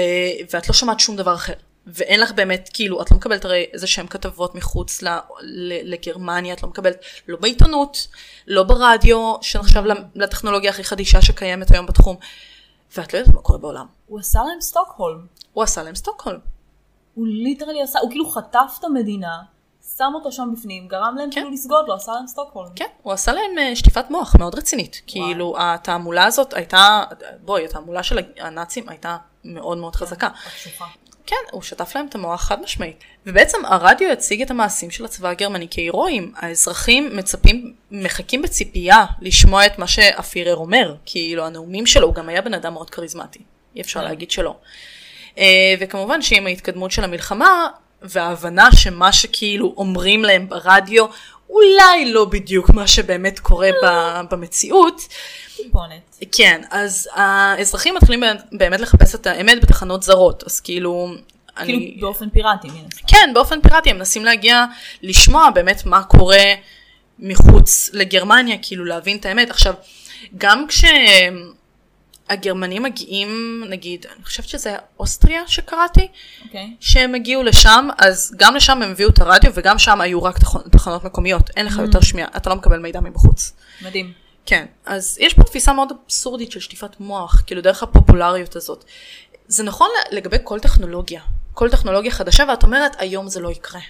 [0.53, 1.53] ואת לא שומעת שום דבר אחר.
[1.87, 5.07] ואין לך באמת, כאילו, את לא מקבלת הרי איזה שהן כתבות מחוץ ל,
[5.41, 8.07] ל, לגרמניה, את לא מקבלת לא בעיתונות,
[8.47, 9.83] לא ברדיו, שנחשב
[10.15, 12.15] לטכנולוגיה הכי חדישה שקיימת היום בתחום,
[12.97, 13.85] ואת לא יודעת מה קורה בעולם.
[14.05, 15.25] הוא עשה להם סטוקהולם.
[15.53, 16.39] הוא עשה להם סטוקהולם.
[17.15, 19.37] הוא ליטרלי עשה, הוא כאילו חטף את המדינה,
[19.99, 21.31] שם אותו שם בפנים, גרם להם כן.
[21.31, 22.69] כאילו לסגוד לו, עשה להם סטוקהולם.
[22.75, 25.01] כן, הוא עשה להם uh, שטיפת מוח מאוד רצינית.
[25.15, 25.27] וואו.
[25.27, 27.03] כאילו, התעמולה הזאת הייתה,
[27.41, 30.29] בואי, התעמולה של הנאצים הייתה מאוד מאוד כן, חזקה.
[31.25, 33.03] כן, הוא שטף להם את המוח חד משמעית.
[33.25, 36.33] ובעצם הרדיו הציג את המעשים של הצבא הגרמני כהירואיים.
[36.35, 40.95] האזרחים מצפים, מחכים בציפייה לשמוע את מה שהפירר אומר.
[41.05, 43.39] כאילו הנאומים שלו, הוא גם היה בן אדם מאוד כריזמטי.
[43.75, 44.05] אי אפשר כן.
[44.05, 44.55] להגיד שלא.
[45.37, 47.67] אה, וכמובן שעם ההתקדמות של המלחמה,
[48.01, 51.05] וההבנה שמה שכאילו אומרים להם ברדיו
[51.49, 55.01] אולי לא בדיוק מה שבאמת קורה ב- במציאות.
[55.55, 56.17] טיפונת.
[56.31, 61.13] כן, אז האזרחים מתחילים באמת לחפש את האמת בתחנות זרות, אז כאילו...
[61.55, 61.97] כאילו אני...
[61.99, 63.07] באופן פיראטי, מן הסתם.
[63.07, 64.65] כן, באופן פיראטי, הם מנסים להגיע,
[65.01, 66.43] לשמוע באמת מה קורה
[67.19, 69.49] מחוץ לגרמניה, כאילו להבין את האמת.
[69.49, 69.73] עכשיו,
[70.37, 70.65] גם
[72.39, 76.07] כשהגרמנים מגיעים, נגיד, אני חושבת שזה אוסטריה שקראתי,
[76.45, 76.75] אוקיי.
[76.79, 80.61] שהם הגיעו לשם, אז גם לשם הם הביאו את הרדיו, וגם שם היו רק תח-
[80.71, 83.53] תחנות מקומיות, אין לך יותר שמיעה, אתה לא מקבל מידע מבחוץ.
[83.81, 84.13] מדהים.
[84.45, 88.83] כן, אז יש פה תפיסה מאוד אבסורדית של שטיפת מוח, כאילו דרך הפופולריות הזאת.
[89.47, 91.21] זה נכון לגבי כל טכנולוגיה,
[91.53, 93.81] כל טכנולוגיה חדשה, ואת אומרת, היום זה לא יקרה,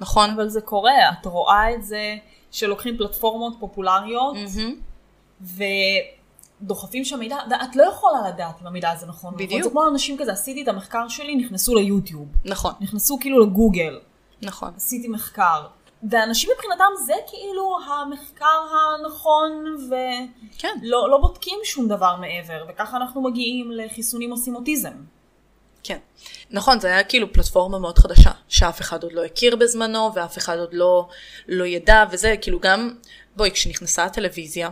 [0.00, 0.30] נכון?
[0.30, 2.16] אבל זה קורה, את רואה את זה
[2.50, 4.74] שלוקחים פלטפורמות פופולריות מהמם.
[6.62, 9.30] ודוחפים שם מידע, ואת לא יכולה לדעת אם המידע הזה נכון.
[9.34, 9.46] נכון?
[9.46, 9.62] בדיוק.
[9.62, 14.00] זה כמו אנשים כזה, עשיתי את המחקר שלי, נכנסו ליוטיוב, נכון, נכנסו כאילו לגוגל,
[14.42, 14.72] נכון.
[14.76, 15.66] עשיתי מחקר.
[16.10, 19.76] ואנשים מבחינתם זה כאילו המחקר הנכון
[20.58, 24.92] כן, ולא לא בודקים שום דבר מעבר, וככה אנחנו מגיעים לחיסונים עושים אוטיזם.
[25.82, 25.98] כן.
[26.50, 30.58] נכון, זה היה כאילו פלטפורמה מאוד חדשה, שאף אחד עוד לא הכיר בזמנו, ואף אחד
[30.58, 31.08] עוד לא,
[31.48, 32.94] לא ידע, וזה כאילו גם,
[33.36, 34.70] בואי, כשנכנסה הטלוויזיה,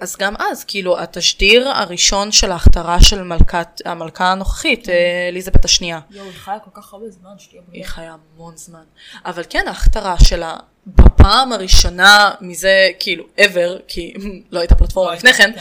[0.00, 6.00] אז גם אז, כאילו, התשדיר הראשון של ההכתרה של מלכת, המלכה הנוכחית, אה, אליזבת השנייה,
[6.10, 7.88] יואו, היא חיה כל כך הרבה זמן, שתהיה היא בריאה.
[7.88, 8.82] חיה המון זמן.
[9.24, 14.14] אבל כן, ההכתרה שלה, בפעם הראשונה מזה, כאילו, ever, כי
[14.52, 15.52] לא הייתה פלטפורמה לא לפני הייתה, כן,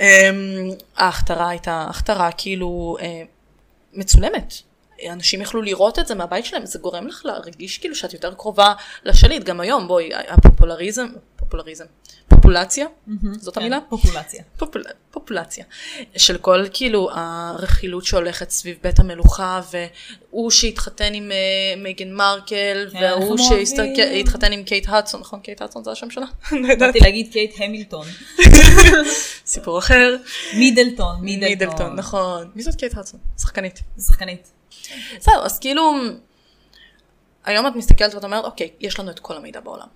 [0.04, 3.22] אמ, ההכתרה הייתה הכתרה כאילו אה,
[3.92, 4.54] מצולמת.
[5.10, 8.74] אנשים יכלו לראות את זה מהבית שלהם, זה גורם לך להרגיש כאילו שאת יותר קרובה
[9.04, 9.44] לשליט.
[9.44, 11.06] גם היום, בואי, הפופולריזם,
[11.48, 11.84] פופולריזם,
[12.28, 12.86] פופולציה,
[13.38, 13.78] זאת כן, המילה?
[13.88, 14.42] פופולציה.
[14.56, 14.84] פופול...
[15.10, 15.64] פופולציה
[16.16, 22.98] של כל כאילו הרכילות שהולכת סביב בית המלוכה והוא שהתחתן עם אה, מייגן מרקל כן,
[23.02, 24.52] והוא שהתחתן.
[24.52, 26.26] עם קייט הדסון נכון קייט הדסון זה השם שלה?
[26.52, 26.78] לא יודעת.
[26.78, 28.06] באתי להגיד קייט המילטון.
[29.46, 30.16] סיפור אחר.
[30.56, 31.48] מידלטון, מידלטון.
[31.48, 33.20] מידלטון נכון מי זאת קייט הדסון?
[33.38, 33.80] שחקנית.
[34.06, 34.48] שחקנית.
[35.18, 35.92] זהו אז כאילו
[37.44, 39.86] היום את מסתכלת ואת אומרת אוקיי יש לנו את כל המידע בעולם.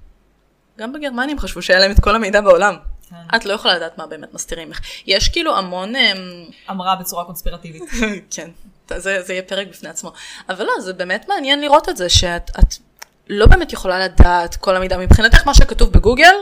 [0.79, 2.77] גם בגרמנים חשבו שהיה להם את כל המידע בעולם.
[3.11, 3.37] כן.
[3.37, 4.71] את לא יכולה לדעת מה באמת מסתירים.
[5.07, 7.83] יש כאילו המון אמ, אמרה בצורה קונספירטיבית.
[8.35, 8.51] כן,
[8.97, 10.13] זה, זה יהיה פרק בפני עצמו.
[10.49, 12.75] אבל לא, זה באמת מעניין לראות את זה, שאת את
[13.29, 14.99] לא באמת יכולה לדעת כל המידע.
[14.99, 16.35] מבחינתך מה שכתוב בגוגל,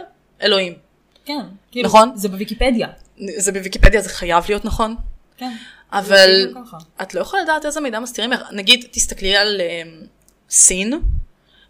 [0.42, 0.74] אלוהים.
[1.24, 1.40] כן.
[1.70, 2.12] כאילו, נכון?
[2.14, 2.88] זה בוויקיפדיה.
[3.36, 4.96] זה בוויקיפדיה, זה חייב להיות נכון.
[5.36, 5.52] כן.
[5.92, 6.54] אבל.
[7.02, 8.30] את לא יכולה לדעת איזה מידע מסתירים.
[8.52, 10.00] נגיד, תסתכלי על אמ,
[10.50, 11.00] סין,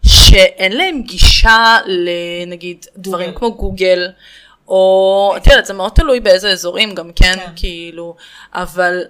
[0.09, 4.07] שאין להם גישה לנגיד דברים כמו גוגל,
[4.67, 7.51] או את יודעת, זה מאוד תלוי באיזה אזורים גם כן, כן.
[7.55, 8.15] כאילו,
[8.53, 9.01] אבל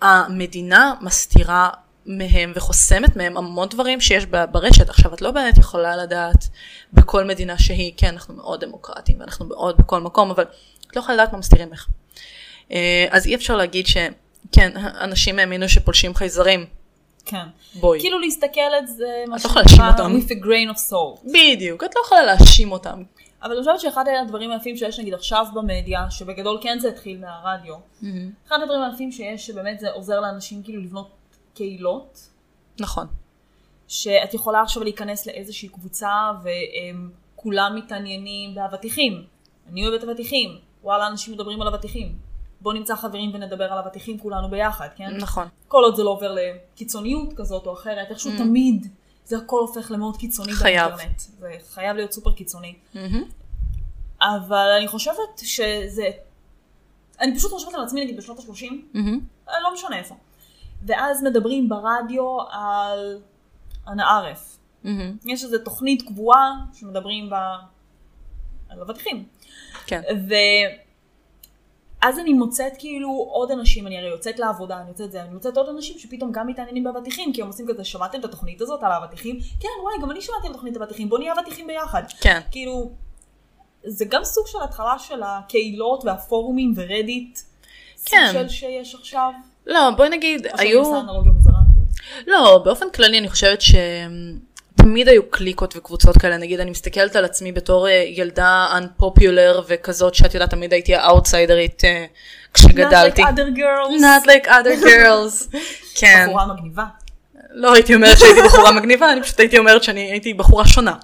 [0.00, 1.70] המדינה מסתירה
[2.06, 4.88] מהם וחוסמת מהם המון דברים שיש ברשת.
[4.88, 6.48] עכשיו, את לא באמת יכולה לדעת
[6.92, 10.44] בכל מדינה שהיא, כן, אנחנו מאוד דמוקרטיים ואנחנו מאוד בכל מקום, אבל
[10.90, 11.86] את לא יכולה לדעת מה מסתירים לך.
[12.72, 16.66] אה, אז אי אפשר להגיד שכן, אנשים האמינו שפולשים חייזרים.
[17.28, 17.46] כן.
[17.80, 18.00] בואי.
[18.00, 20.16] כאילו להסתכל על זה, מה לא אותם.
[20.16, 21.32] with a grain of salt.
[21.32, 23.02] בדיוק, את לא יכולה להאשים אותם.
[23.42, 27.74] אבל אני חושבת שאחד הדברים היפים שיש נגיד עכשיו במדיה, שבגדול כן זה התחיל מהרדיו,
[28.48, 31.10] אחד הדברים היפים שיש, שבאמת זה עוזר לאנשים כאילו לבנות
[31.54, 32.28] קהילות,
[32.80, 33.06] נכון.
[33.88, 36.30] שאת יכולה עכשיו להיכנס לאיזושהי קבוצה
[37.34, 39.24] וכולם מתעניינים באבטיחים.
[39.72, 42.27] אני אוהבת אבטיחים, וואלה אנשים מדברים על אבטיחים.
[42.60, 45.16] בוא נמצא חברים ונדבר על אבטיחים כולנו ביחד, כן?
[45.16, 45.48] נכון.
[45.68, 48.86] כל עוד זה לא עובר לקיצוניות כזאת או אחרת, איכשהו תמיד
[49.24, 50.94] זה הכל הופך למאוד קיצוני חייב.
[50.96, 51.20] באינטרנט.
[51.20, 52.74] זה חייב להיות סופר קיצוני.
[52.94, 53.24] מהמם.
[54.22, 56.08] אבל אני חושבת שזה...
[57.20, 59.20] אני פשוט חושבת על עצמי נגיד בשנות ה-30, מהמם.
[59.46, 60.14] לא משנה איפה.
[60.86, 63.20] ואז מדברים ברדיו על
[63.88, 64.58] אנא ערף.
[64.84, 65.16] מהמם.
[65.24, 67.56] יש איזו תוכנית קבועה שמדברים בה
[68.68, 69.24] על אבטיחים.
[69.86, 70.02] כן.
[72.02, 75.56] ואז אני מוצאת כאילו עוד אנשים, אני הרי יוצאת לעבודה, אני יוצאת זה, אני מוצאת
[75.56, 78.92] עוד אנשים שפתאום גם מתעניינים באבטיחים, כי הם עושים כזה, שמעתם את התוכנית הזאת על
[78.92, 79.38] האבטיחים?
[79.60, 82.02] כן, וואי, גם אני שמעתי על תוכנית אבטיחים, בוא נהיה אבטיחים ביחד.
[82.20, 82.40] כן.
[82.50, 82.90] כאילו,
[83.84, 87.38] זה גם סוג של התחלה של הקהילות והפורומים ורדיט.
[88.04, 88.26] כן.
[88.32, 89.32] סוג של שיש עכשיו.
[89.66, 90.82] לא, בואי נגיד, היו...
[90.82, 91.58] מוזרה.
[92.26, 93.60] לא, באופן כללי אני חושבת
[94.78, 100.14] שתמיד היו קליקות וקבוצות כאלה, נגיד אני מסתכלת על עצמי בתור אה, ילדה unpopular וכזאת
[100.14, 102.04] שאת יודעת תמיד הייתי האאוטסיידרית אה,
[102.54, 103.22] כשגדלתי.
[103.22, 104.00] Not like other girls.
[104.00, 105.56] Not like other girls.
[106.00, 106.26] כן.
[106.28, 106.84] בחורה מגניבה.
[107.50, 110.94] לא הייתי אומרת שהייתי בחורה מגניבה, אני פשוט הייתי אומרת שאני הייתי בחורה שונה.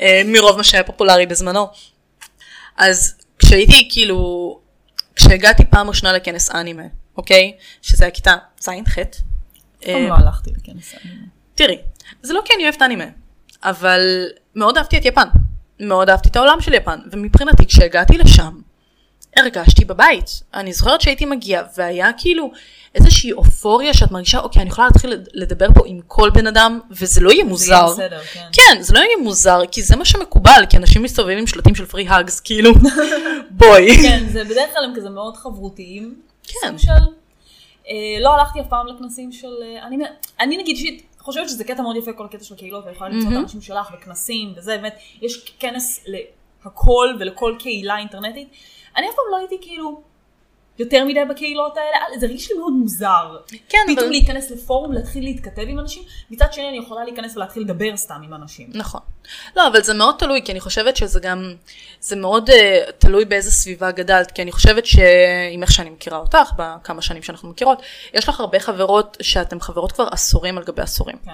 [0.00, 1.66] אה, מרוב מה שהיה פופולרי בזמנו.
[2.76, 4.60] אז כשהייתי כאילו,
[5.16, 6.82] כשהגעתי פעם ראשונה לכנס אנימה,
[7.16, 7.52] אוקיי?
[7.82, 8.98] שזה היה כיתה ז'-ח'.
[8.98, 11.26] אף פעם לא הלכתי לכנס אנימה.
[11.54, 11.78] תראי,
[12.22, 13.04] זה לא כי אני אוהבת אנימה.
[13.62, 14.00] אבל
[14.54, 15.28] מאוד אהבתי את יפן.
[15.80, 18.60] מאוד אהבתי את העולם של יפן, ומבחינתי כשהגעתי לשם,
[19.36, 20.42] הרגשתי בבית.
[20.54, 22.50] אני זוכרת שהייתי מגיעה, והיה כאילו
[22.94, 27.20] איזושהי אופוריה שאת מרגישה, אוקיי, אני יכולה להתחיל לדבר פה עם כל בן אדם, וזה
[27.20, 27.92] לא יהיה זה יהיה מוזר.
[27.92, 28.48] בסדר, כן.
[28.52, 31.86] כן, זה לא יהיה מוזר, כי זה מה שמקובל, כי אנשים מסתובבים עם שלטים של
[31.86, 32.72] פרי האגס, כאילו,
[33.50, 33.96] בואי.
[34.02, 36.14] כן, זה בדרך כלל הם כזה מאוד חברותיים.
[36.42, 36.78] כן.
[36.78, 36.90] של...
[37.88, 39.48] אה, לא הלכתי אף פעם לכנסים של...
[39.62, 39.96] אה, אני,
[40.40, 43.36] אני נגיד אישית חושבת שזה קטע מאוד יפה כל הקטע של הקהילות, ויכולה למצוא את
[43.36, 48.48] האנשים שלך וכנסים וזה, באמת, יש כנס להכל ולכל קהילה אינטרנטית.
[48.96, 50.02] אני אף פעם לא הייתי כאילו
[50.78, 53.36] יותר מדי בקהילות האלה, זה הרגיש לי מאוד מוזר.
[53.68, 57.62] כן, פתאום אבל- להיכנס לפורום, להתחיל להתכתב עם אנשים, מצד שני אני יכולה להיכנס ולהתחיל
[57.62, 58.70] לדבר סתם עם אנשים.
[58.74, 59.00] נכון.
[59.56, 61.54] לא, אבל זה מאוד תלוי, כי אני חושבת שזה גם,
[62.00, 62.52] זה מאוד uh,
[62.98, 67.48] תלוי באיזה סביבה גדלת, כי אני חושבת שעם איך שאני מכירה אותך, בכמה שנים שאנחנו
[67.48, 67.82] מכירות,
[68.14, 71.16] יש לך הרבה חברות שאתן חברות כבר עשורים על גבי עשורים.
[71.24, 71.30] כן.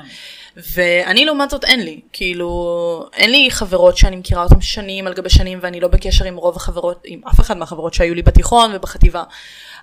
[0.56, 5.30] ואני לעומת זאת אין לי, כאילו, אין לי חברות שאני מכירה אותן שנים על גבי
[5.30, 9.22] שנים ואני לא בקשר עם רוב החברות, עם אף אחד מהחברות שהיו לי בתיכון ובחטיבה.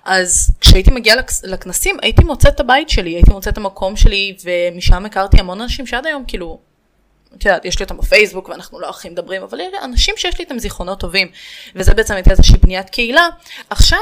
[0.04, 4.36] אז כשהייתי מגיעה לכ- לכנסים הייתי מוצאת את הבית שלי, הייתי מוצאת את המקום שלי
[4.44, 6.58] ומשם הכרתי המון אנשים שעד היום כאילו,
[7.36, 10.44] את יודעת, יש לי אותם בפייסבוק ואנחנו לא הכי מדברים, אבל אלה אנשים שיש לי
[10.44, 11.28] איתם זיכרונות טובים,
[11.74, 13.28] וזה בעצם הייתה איזושהי בניית קהילה.
[13.70, 13.98] עכשיו,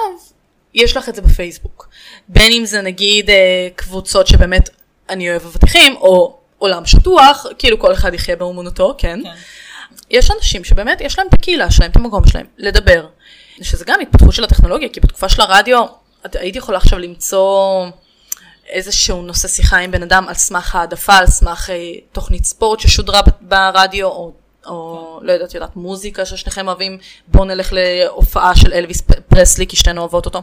[0.74, 1.88] יש לך את זה בפייסבוק.
[2.28, 4.68] בין אם זה נגיד אה, קבוצות שבאמת
[5.08, 9.20] אני אוהב אבטיחים, או עולם שטוח, כאילו כל אחד יחיה באמונתו, כן?
[9.24, 9.30] כן.
[10.10, 13.06] יש אנשים שבאמת יש להם את הקהילה שלהם, את המקום שלהם, לדבר.
[13.62, 15.86] שזה גם התפתחות של הטכנולוגיה, כי בתקופה של הרדיו,
[16.34, 17.86] הייתי יכולה עכשיו למצוא
[18.68, 23.20] איזשהו נושא שיחה עם בן אדם על סמך העדפה, על סמך אה, תוכנית ספורט ששודרה
[23.40, 24.32] ברדיו, או,
[24.66, 30.00] או לא יודעת, יודעת, מוזיקה ששניכם אוהבים, בואו נלך להופעה של אלוויס פרסלי, כי שתינו
[30.00, 30.42] אוהבות אותו.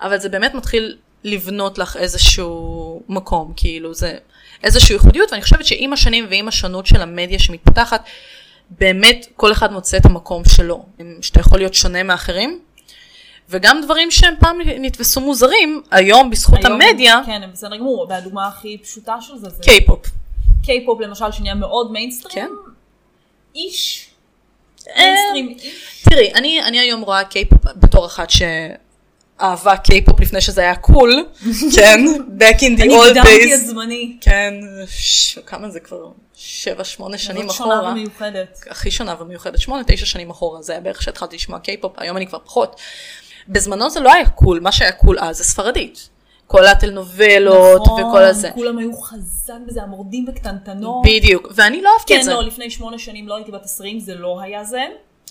[0.00, 4.18] אבל זה באמת מתחיל לבנות לך איזשהו מקום, כאילו זה
[4.64, 8.04] איזושהי ייחודיות, ואני חושבת שעם השנים ועם השונות של המדיה שמתפתחת,
[8.70, 10.84] באמת כל אחד מוצא את המקום שלו,
[11.22, 12.60] שאתה יכול להיות שונה מאחרים,
[13.48, 18.46] וגם דברים שהם פעם נתפסו מוזרים, היום בזכות היום- המדיה, כן, הם בסדר גמור, והדוגמה
[18.48, 20.06] הכי פשוטה של זה זה קיי-פופ.
[20.64, 22.34] קיי-פופ למשל, שנהיה מאוד מיינסטרים.
[22.34, 22.48] כן.
[23.54, 24.08] איש.
[24.88, 26.02] אה, מיינסטרים איש.
[26.04, 28.30] תראי, אני, אני היום רואה קיי-פופ בתור אחת
[29.42, 31.24] שאהבה קיי-פופ לפני שזה היה קול,
[31.76, 32.00] כן,
[32.38, 34.16] back in the אני old הקדמתי את days, זמני.
[34.20, 34.54] כן,
[34.86, 35.38] ש...
[35.38, 36.08] כמה זה כבר?
[36.34, 37.92] שבע, שמונה שנים זאת שונה אחורה.
[37.92, 38.60] ומיוחדת.
[38.70, 42.26] הכי שונה ומיוחדת, שמונה, תשע שנים אחורה, זה היה בערך שהתחלתי לשמוע קיי-פופ, היום אני
[42.26, 42.80] כבר פחות.
[43.48, 46.08] בזמנו זה לא היה cool, מה שהיה cool אז זה ספרדית.
[46.46, 48.48] כל הטלנובלות וכל הזה.
[48.48, 51.02] נכון, כולם היו חזק בזה, המורדים וקטנטנות.
[51.06, 52.32] בדיוק, ואני לא אהבתי את כן, זה.
[52.32, 54.82] לא, לפני שמונה שנים לא הייתי בת 20, זה לא היה זה.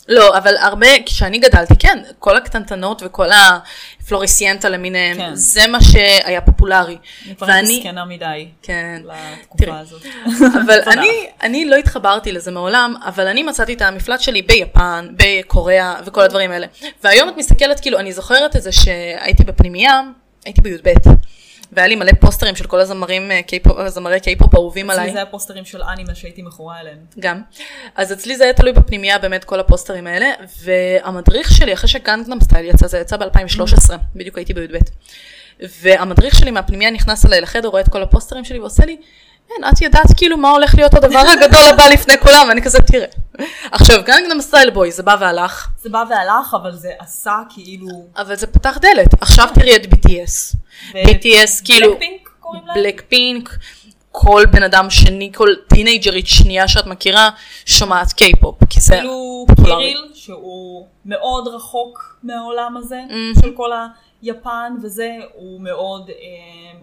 [0.07, 5.31] לא, אבל הרבה, כשאני גדלתי, כן, כל הקטנטנות וכל הפלוריסיינטה למיניהם, כן.
[5.33, 6.97] זה מה שהיה פופולרי.
[7.25, 9.01] אני כבר ואני, זקנה מדי כן,
[9.39, 9.79] לתקופה תראי.
[9.79, 10.01] הזאת.
[10.63, 10.79] אבל.
[10.87, 16.21] אני, אני לא התחברתי לזה מעולם, אבל אני מצאתי את המפלט שלי ביפן, בקוריאה וכל
[16.21, 16.67] הדברים האלה.
[17.03, 20.01] והיום את מסתכלת, כאילו, אני זוכרת את זה שהייתי בפנימייה,
[20.45, 20.89] הייתי בי"ב,
[21.71, 25.03] והיה לי מלא פוסטרים של כל הזמרים, אה, קיי-פופ- הזמרי קיי-פופ אהובים עליי.
[25.03, 26.97] אצלי זה הפוסטרים של אנימה שהייתי מכורה אליהם.
[27.19, 27.41] גם.
[27.95, 30.27] אז אצלי זה היה תלוי בפנימייה באמת כל הפוסטרים האלה,
[30.63, 34.77] והמדריך שלי אחרי שגנגנם סטייל יצא, זה יצא ב-2013, בדיוק הייתי בי"ב.
[35.81, 38.97] והמדריך שלי מהפנימייה נכנס אליי לחדר, רואה את כל הפוסטרים שלי ועושה לי,
[39.57, 43.05] כן, את ידעת כאילו מה הולך להיות הדבר הגדול הבא לפני כולם, ואני כזה, תראה.
[43.71, 47.87] עכשיו, גנגנם סטייל, boy, זה בא והלך, זה בא והלך, אבל זה עשה כאילו...
[48.17, 49.21] אבל זה פתח דלת.
[49.21, 50.55] עכשיו תראי את BTS.
[50.93, 52.75] BTS כאילו, בלקפינק קוראים להם?
[52.75, 53.57] בלק פינק,
[54.11, 57.29] כל בן אדם שני, כל טינאייג'רית שנייה שאת מכירה,
[57.65, 58.99] שומעת קיי-פופ, כי זה
[59.47, 59.75] פופולרי.
[59.75, 63.41] קיריל, שהוא מאוד רחוק מהעולם הזה, Mhm.
[63.41, 63.69] של כל
[64.21, 66.15] היפן וזה, הוא מאוד, אה,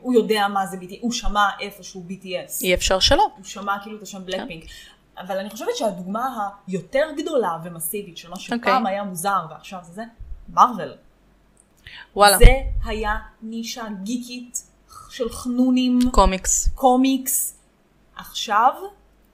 [0.00, 2.62] הוא יודע מה זה BTS, הוא שמע איפשהו BTS.
[2.62, 3.28] אי אפשר שלא.
[3.36, 4.24] הוא שמע כאילו את השם כן.
[4.24, 4.64] בלקפינק.
[5.18, 8.94] אבל אני חושבת שהדוגמה היותר גדולה ומסיבית של מה שפעם אוקיי.
[8.94, 10.02] היה מוזר ועכשיו זה זה,
[10.48, 10.92] מארוול.
[12.16, 12.38] וואלה.
[12.38, 12.52] זה
[12.84, 14.62] היה נישה גיקית
[15.10, 16.68] של חנונים, קומיקס.
[16.74, 17.58] קומיקס.
[18.16, 18.72] עכשיו,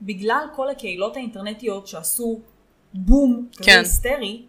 [0.02, 2.40] בגלל כל הקהילות האינטרנטיות שעשו
[2.94, 3.78] בום כזה כן.
[3.78, 4.42] היסטרי,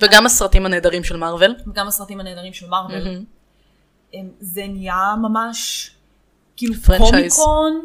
[0.00, 1.54] וגם הסרטים הנהדרים של מארוול.
[1.66, 3.24] וגם הסרטים הנהדרים של מארוול,
[4.40, 5.90] זה נהיה ממש
[6.56, 6.74] כאילו.
[6.98, 7.84] קומיקון.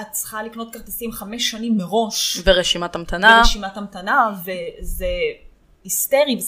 [0.00, 2.42] את צריכה לקנות כרטיסים חמש שנים מראש.
[2.44, 3.38] ורשימת המתנה.
[3.38, 5.06] ברשימת המתנה, וזה
[5.84, 6.38] היסטרי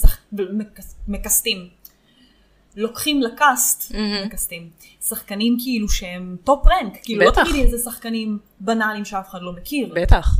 [1.07, 1.69] ומקסטים.
[2.75, 3.91] לוקחים לקאסט.
[4.25, 4.69] מקסטים,
[5.01, 7.31] שחקנים כאילו שהם top rank, כאילו לא.
[7.31, 9.93] תגידי איזה שחקנים בנאליים שאף אחד לא מכיר.
[9.95, 10.37] בטח.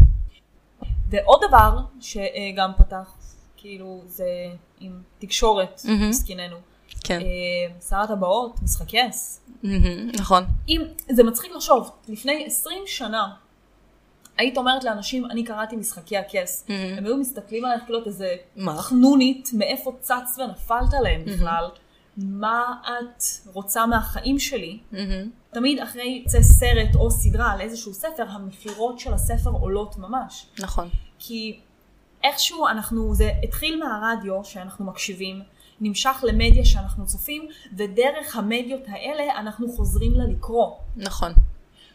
[1.09, 3.13] ועוד דבר שגם פתח,
[3.61, 4.25] כאילו זה
[4.79, 6.09] עם תקשורת, מהמם.
[6.09, 6.55] מסכיננו,
[7.03, 7.19] כן.
[7.21, 9.41] אה, שר הטבעות, משחקי אס.
[9.63, 10.09] מהמם.
[10.19, 10.43] נכון.
[10.69, 13.27] אם, זה מצחיק לחשוב, לפני 20 שנה,
[14.37, 16.65] היית אומרת לאנשים, אני קראתי משחקי הכס.
[16.97, 18.35] הם היו מסתכלים עליך כאילו איזה?
[18.77, 21.69] חנונית, מאיפה צץ ונפלת עליהם בכלל,
[22.17, 24.79] מה את רוצה מהחיים שלי.
[25.51, 30.45] תמיד אחרי יצא סרט או סדרה על איזשהו ספר, המכירות של הספר עולות ממש.
[30.59, 30.89] נכון.
[31.19, 31.59] כי
[32.23, 35.41] איכשהו אנחנו, זה התחיל מהרדיו שאנחנו מקשיבים,
[35.81, 40.71] נמשך למדיה שאנחנו צופים, ודרך המדיות האלה אנחנו חוזרים לה לקרוא.
[40.95, 41.31] נכון.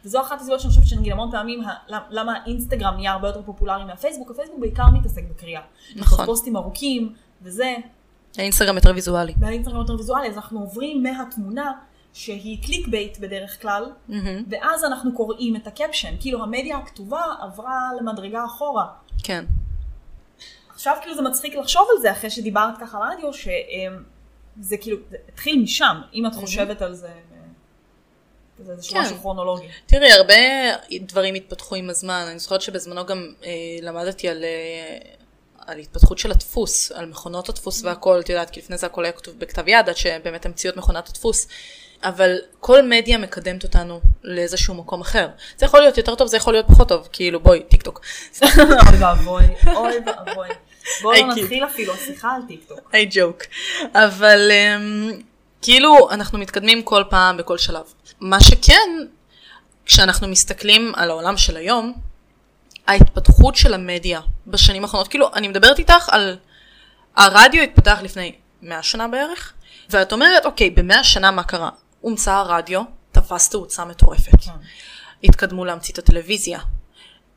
[0.05, 1.63] וזו אחת הסיבות שאני חושבת שנגיד המון פעמים,
[2.11, 5.61] למה האינסטגרם נהיה הרבה יותר פופולרי מהפייסבוק, הפייסבוק בעיקר מתעסק בקריאה.
[5.97, 6.27] נכון.
[6.27, 7.75] פוסטים ארוכים וזה,
[8.39, 9.35] האינסטגרם יותר ויזואלי.
[9.41, 11.73] והאינסטגרם יותר ויזואלי, אז אנחנו עוברים מהתמונה
[12.13, 14.45] שהיא clickbait בדרך כלל, מהמם.
[14.51, 18.87] ואז אנחנו קוראים את ה caption, כאילו המדיה הכתובה עברה למדרגה אחורה.
[19.23, 19.45] כן.
[20.75, 25.63] עכשיו כאילו זה מצחיק לחשוב על זה אחרי שדיברת ככה רדיו, שזה כאילו, זה התחיל
[25.63, 27.09] משם, אם את חושבת על זה,
[28.59, 29.01] זה איזשהו כן.
[29.01, 29.67] משהו כרונולוגי.
[29.87, 30.35] תראי, הרבה
[31.01, 32.27] דברים התפתחו עם הזמן.
[32.31, 33.51] אני זוכרת שבזמנו גם אה,
[33.83, 34.99] למדתי על, אה,
[35.59, 39.13] על התפתחות של הדפוס, על מכונות הדפוס והכל, את יודעת, כי לפני זה הכל היה
[39.13, 41.47] כתוב בכתב יד, עד שבאמת המציאו את מכונת הדפוס.
[42.05, 45.29] אבל כל מדיה מקדמת אותנו לאיזשהו מקום אחר.
[45.57, 48.01] זה יכול להיות יותר טוב, זה יכול להיות פחות טוב, כאילו בואי, טיק טוק.
[48.43, 50.49] אוי ואבוי, אוי ואבוי.
[51.03, 51.35] בואו לא.
[51.35, 52.91] נתחיל אפילו שיחה על טיקטוק.
[52.93, 53.43] היי ג'וק.
[53.95, 55.23] אבל um,
[55.63, 57.83] כאילו אנחנו מתקדמים כל פעם בכל שלב.
[58.21, 58.91] מה שכן,
[59.87, 61.95] כשאנחנו מסתכלים על העולם של היום,
[62.87, 66.37] ההתפתחות של המדיה בשנים האחרונות, כאילו אני מדברת איתך על
[67.17, 69.53] הרדיו התפתח לפני 100 שנה בערך,
[69.91, 71.71] ואת אומרת אוקיי, במאה שנה מה קרה?
[72.05, 74.41] הומצא הרדיו, תפס תאוצה מטורפת.
[74.41, 74.51] כן.
[75.25, 76.61] התקדמו להמציא את הטלוויזיה.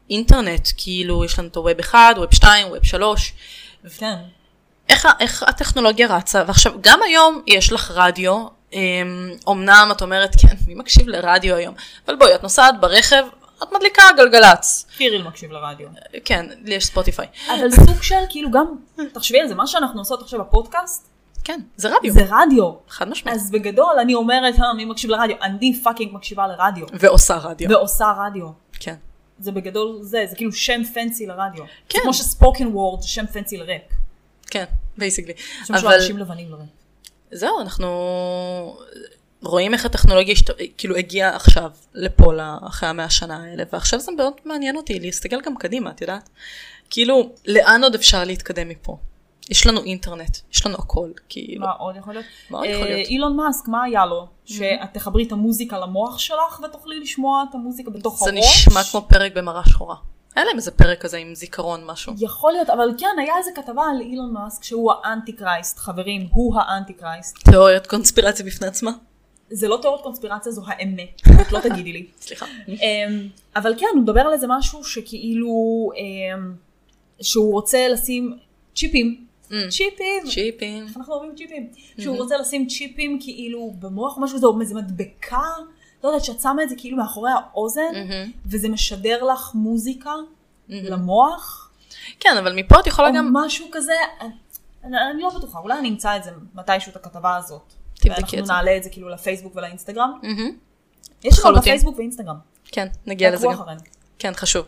[0.09, 3.33] אינטרנט, כאילו יש לנו את הווב 1, ווב 2, ווב 3,
[3.97, 4.15] כן.
[4.89, 10.55] איך, איך הטכנולוגיה רצה, ועכשיו גם היום יש לך רדיו, אמ, אמנם את אומרת כן,
[10.67, 11.75] מי מקשיב לרדיו היום,
[12.07, 13.23] אבל בואי, את נוסעת ברכב,
[13.63, 15.87] את מדליקה גלגלצ, קיריל מקשיב לרדיו.
[16.25, 18.65] כן, לי יש ספוטיפיי, אבל סוג של כאילו גם,
[19.13, 21.09] תחשבי על זה, מה שאנחנו עושות עכשיו בפודקאסט,
[21.47, 22.71] כן, זה רדיו, זה רדיו.
[22.89, 25.35] חד משמעית, אז בגדול אני אומרת, "אה, מי מקשיב לרדיו?
[25.41, 26.85] אני fucking מקשיבה לרדיו.
[26.93, 28.47] ועושה רדיו, ועושה רדיו.
[28.73, 28.95] כן,
[29.39, 31.63] זה בגדול זה, זה כאילו שם fancy לרדיו.
[31.89, 31.99] כן.
[31.99, 33.81] זה כמו ש spoken word זה שם fancy לראפ.
[34.47, 34.63] כן,
[34.97, 35.33] basically,
[35.65, 36.67] שם של אבל אנשים לבנים לראפ.
[37.31, 37.87] זהו, אנחנו
[39.43, 40.49] רואים איך הטכנולוגיה השת...
[40.77, 42.31] כאילו הגיעה עכשיו לפה
[42.67, 46.29] אחרי המאה שנה האלה, ועכשיו זה מאוד מעניין אותי להסתכל גם קדימה, את יודעת?
[46.89, 48.97] כאילו, לאן עוד אפשר להתקדם מפה?
[49.49, 51.65] יש לנו אינטרנט, יש לנו הכל, כאילו.
[51.65, 52.25] מה עוד יכול להיות?
[52.49, 53.09] מה עוד יכול אה, להיות?
[53.09, 54.27] אילון מאסק, מה היה לו?
[54.45, 58.67] שאת תחברי את המוזיקה למוח שלך ותוכלי לשמוע את המוזיקה בתוך זה הראש?
[58.67, 59.95] נשמע כמו פרק במראה שחורה.
[60.35, 62.13] היה להם איזה פרק כזה עם זיכרון משהו.
[62.17, 66.55] יכול להיות, אבל כן, היה איזה כתבה על אילון מאסק שהוא האנטי קרייסט, חברים, הוא
[66.59, 67.37] האנטי קרייסט.
[67.37, 68.91] תיאוריית קונספירציה בפני עצמה.
[69.49, 72.05] זה לא תיאוריות קונספירציה, זו האמת, את לא תגידי לי.
[72.21, 72.45] סליחה.
[72.67, 75.51] אמ, אבל כן, הוא מדבר על איזה משהו שכאילו,
[75.95, 76.53] אמ,
[77.21, 78.37] שהוא רוצה לשים
[78.75, 79.26] צ'יפים.
[79.49, 79.53] Mm.
[79.69, 80.23] צ'יפים!
[80.29, 80.87] צ'יפים.
[80.97, 81.69] אנחנו אוהבים צ'יפים?
[81.99, 85.43] שהוא רוצה לשים צ'יפים כאילו במוח או משהו כזה, או איזה מדבקה,
[86.03, 88.31] לא יודעת, שאת שמה את זה כאילו מאחורי האוזן, מהמם.
[88.45, 90.11] וזה משדר לך מוזיקה
[90.69, 91.71] למוח,
[92.19, 93.33] כן, אבל מפה את יכולה או גם...
[93.33, 93.93] משהו כזה,
[94.83, 97.73] אני, אני לא בטוחה, אולי אני אמצא את זה מתישהו, את הכתבה הזאת.
[97.93, 98.53] תבדקי ואנחנו את זה.
[98.53, 100.19] נעלה את זה כאילו לפייסבוק ולאינסטגרם.
[100.23, 100.51] מהמם.
[101.23, 101.57] יש לנו.
[101.57, 102.35] בפייסבוק ואינסטגרם.
[102.65, 103.53] כן, נגיע לזה גם.
[103.53, 103.81] אחרינו.
[104.19, 104.65] כן, חשוב.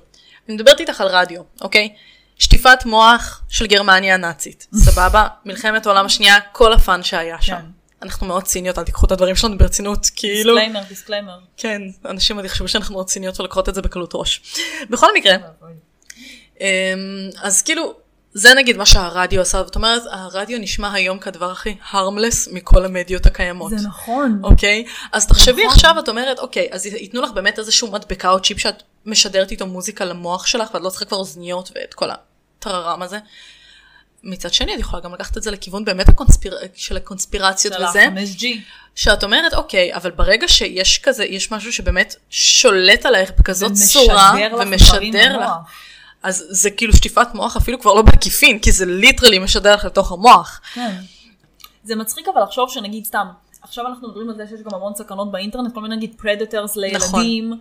[0.47, 1.89] אני מדברת איתך על רדיו, אוקיי?
[2.39, 5.27] שטיפת מוח של גרמניה הנאצית, סבבה?
[5.45, 7.55] מלחמת העולם השנייה, כל הפאן שהיה שם.
[7.55, 7.65] כן.
[8.01, 10.55] אנחנו מאוד ציניות, אל תיקחו את הדברים שלנו ברצינות, כאילו.
[10.55, 11.39] disclaimer, disclaimer.
[11.57, 14.41] כן, אנשים עוד יחשבו שאנחנו מאוד ציניות ולוקחות את זה בקלות ראש.
[14.89, 15.35] בכל מקרה,
[16.61, 16.65] אמ,
[17.41, 17.93] אז כאילו,
[18.33, 23.25] זה נגיד מה שהרדיו עשה, זאת אומרת, הרדיו נשמע היום כדבר הכי harmless מכל המדיות
[23.25, 23.69] הקיימות.
[23.69, 24.41] זה נכון.
[24.43, 24.85] אוקיי?
[25.11, 25.75] אז תחשבי נכון.
[25.75, 29.67] עכשיו, את אומרת, אוקיי, אז ייתנו לך באמת איזשהו מדבקה או צ'יפ שאת משדרת איתו
[29.67, 32.09] מוזיקה למוח שלך, ואת לא צריכה כבר אוזניות ואת כל
[32.59, 33.19] הטררם הזה.
[34.23, 36.57] מצד שני, את יכולה גם לקחת את זה לכיוון באמת הקונספיר...
[36.75, 38.45] של הקונספירציות של וזה, ה-5G.
[38.95, 44.33] שאת אומרת, אוקיי, אבל ברגע שיש כזה, יש משהו שבאמת שולט עלייך בכזאת ומשדר צורה,
[44.33, 45.71] לך דברים ומשדר לך, במוח.
[46.23, 50.11] אז זה כאילו שטיפת מוח אפילו כבר לא בעקיפין, כי זה literally משדר לך לתוך
[50.11, 50.61] המוח.
[50.73, 50.95] כן.
[51.83, 53.27] זה מצחיק אבל לחשוב שנגיד סתם,
[53.61, 57.53] עכשיו אנחנו מדברים על זה שיש גם המון סכנות באינטרנט, כל מיני נגיד פרדטרס לילדים,
[57.53, 57.57] אה,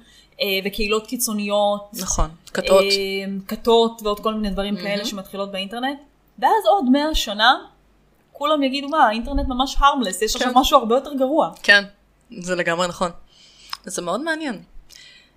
[0.65, 2.83] וקהילות קיצוניות, נכון, כתות.
[2.83, 2.89] אה,
[3.49, 5.99] כתות ועוד כל מיני דברים כאלה שמתחילות באינטרנט,
[6.39, 7.55] ואז עוד מאה שנה,
[8.33, 10.59] כולם יגידו מה, האינטרנט ממש הרמלס, יש עכשיו כן.
[10.59, 11.51] משהו הרבה יותר גרוע.
[11.63, 11.85] כן,
[12.39, 13.11] זה לגמרי נכון.
[13.85, 14.63] זה מאוד מעניין,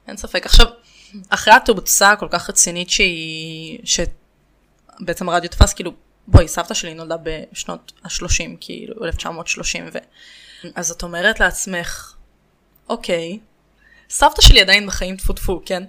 [0.07, 0.45] אין ספק.
[0.45, 0.67] עכשיו,
[1.29, 5.91] אחרי התאוצה הכל כך רצינית שהיא, שבעצם הרדיו תפס, כאילו,
[6.27, 9.97] בואי, סבתא שלי נולדה בשנות ה-30, כאילו, 1930, ו...
[10.75, 12.13] אז את אומרת לעצמך,
[12.89, 13.39] אוקיי,
[14.11, 15.83] סבתא שלי עדיין בחיים טפו טפו, כן?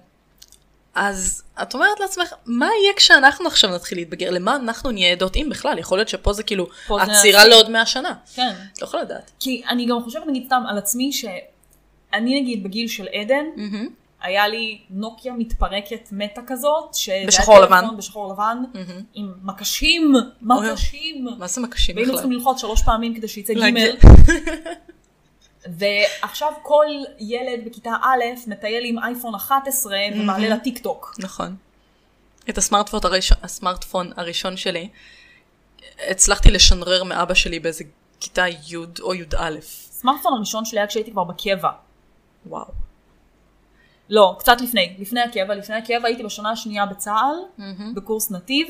[0.94, 4.30] אז את אומרת לעצמך, מה יהיה כשאנחנו עכשיו נתחיל להתבגר?
[4.30, 5.78] למה אנחנו נהיה עדות אם בכלל?
[5.78, 6.66] יכול להיות שפה זה כאילו
[7.00, 7.46] עצירה.
[7.46, 8.14] לעוד 100 שנה.
[8.34, 8.52] כן.
[8.72, 9.30] את לא יכולה לדעת.
[9.40, 13.44] כי אני גם חושבת נגיד סתם על עצמי שאני נגיד בגיל של עדן,
[14.22, 17.84] היה לי נוקיה מתפרקת מתה כזאת, היה בשחור לבן.
[17.98, 18.58] בשחור לבן,
[19.14, 22.22] עם מקשים, מקשים, מה זה מקשים והיינו בכלל?
[22.22, 23.96] צריכים ללחוץ שלוש פעמים כדי שיצא גימל.
[25.66, 26.86] ועכשיו כל
[27.18, 31.14] ילד בכיתה א' מטייל עם אייפון 11 ומעלה לטיק טוק.
[31.18, 31.56] נכון.
[32.50, 34.88] את הסמארטפון הראשון, הסמארטפון הראשון שלי,
[36.10, 37.84] הצלחתי לשנרר מאבא שלי באיזה
[38.20, 39.58] כיתה י' או י"א.
[39.58, 41.70] הסמארטפון הראשון שלי היה כשהייתי כבר בקבע.
[42.46, 42.64] וואו.
[44.08, 48.68] לא, קצת לפני, לפני הקבע, לפני הקבע הייתי בשנה השנייה בצה"ל, בקורס נתיב,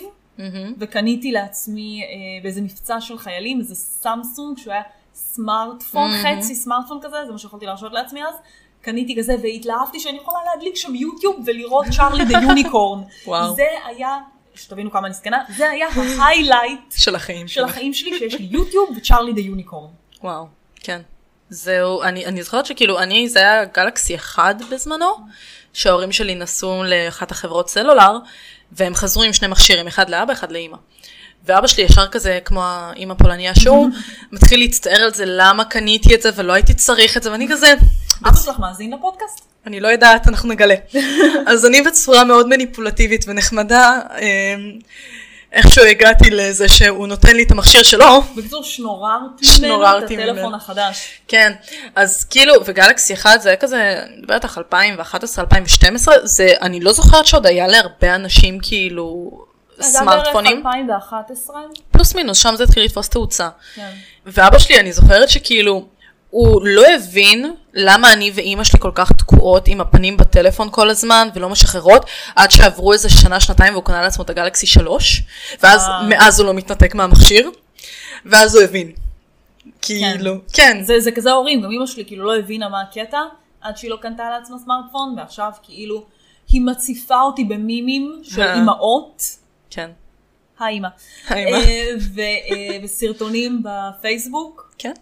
[0.79, 4.83] וקניתי לעצמי אה, באיזה מבצע של חיילים, איזה סמסונג, שהוא היה
[5.15, 8.35] סמארטפון, חצי סמארטפון כזה, זה מה שיכולתי להרשות לעצמי אז.
[8.83, 13.03] קניתי כזה והתלהבתי שאני יכולה להדליק שם יוטיוב ולראות Charlie the Unicorn.
[13.57, 14.19] זה היה,
[14.55, 15.87] שתבינו כמה אני זקנה, זה היה
[16.19, 17.65] ה highlight של החיים של.
[17.65, 19.91] החיים שלי, שיש לי יוטיוב ו Charlie the Unicorn.
[20.23, 21.01] וואו, כן.
[21.49, 25.13] זהו, אני, אני זוכרת שכאילו אני, זה היה גלקסי אחד בזמנו,
[25.73, 28.19] שההורים שלי נסעו לאחת החברות סלולר,
[28.73, 30.77] והם חזרו עם שני מכשירים, אחד לאבא, אחד לאימא.
[31.47, 33.89] ואבא שלי ישר כזה, כמו האימא פולניה שהוא,
[34.33, 37.75] מתחיל להצטער על זה, למה קניתי את זה ולא הייתי צריך את זה, ואני כזה,
[38.27, 39.45] אבא שלך מאזין לפודקאסט?
[39.67, 40.75] אני לא יודעת, אנחנו נגלה.
[41.47, 44.79] אז אני בצורה מאוד מניפולטיבית ונחמדה, אמ,
[45.53, 50.55] איכשהו הגעתי לזה שהוא נותן לי את המכשיר שלו, בקיצור, שנוררתי ממנו את הטלפון.
[50.55, 51.19] החדש.
[51.29, 51.53] כן,
[51.95, 57.27] אז כאילו, וגלקסי 1 זה היה כזה, אני מדברת על 2011-2012, זה, אני לא זוכרת
[57.27, 59.31] שעוד היה להרבה אנשים כאילו
[59.81, 61.61] סמארטפונים, זה היה בערך 2011.
[61.91, 63.49] פלוס מינוס, שם זה התחיל לתפוס תאוצה.
[63.75, 63.91] כן.
[64.27, 65.87] ואבא שלי, אני זוכרת שכאילו,
[66.31, 71.29] הוא לא הבין למה אני ואימא שלי כל כך תקועות עם הפנים בטלפון כל הזמן
[71.35, 72.07] ולא משחררות,
[72.37, 75.23] עד שעברו איזה שנה, שנתיים והוא קנה לעצמו את הגלקסי 3,
[75.63, 76.03] ואז אה.
[76.09, 77.51] מאז הוא לא מתנתק מהמכשיר,
[78.27, 78.93] ואז הוא הבין.
[79.83, 83.21] כאילו, כן, זה, זה כזה הורים, גם אמא שלי כאילו לא הבינה מה הקטע,
[83.61, 86.05] עד שהיא לא קנתה לעצמה סמארטפון, ועכשיו כאילו
[86.49, 88.55] היא מציפה אותי במימים של אה.
[88.55, 89.23] אימהות.
[89.75, 89.91] כן.
[90.59, 90.89] היי, אמא.
[91.31, 91.37] אה,
[92.15, 94.75] ו- אה, וסרטונים בפייסבוק.
[94.79, 94.93] כן.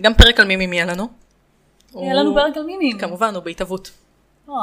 [0.00, 1.08] גם פרק על מימים יהיה לנו.
[1.94, 2.98] היה לנו פרק על מימים.
[2.98, 3.90] כמובן, הוא בהתהוות.
[4.48, 4.54] אה,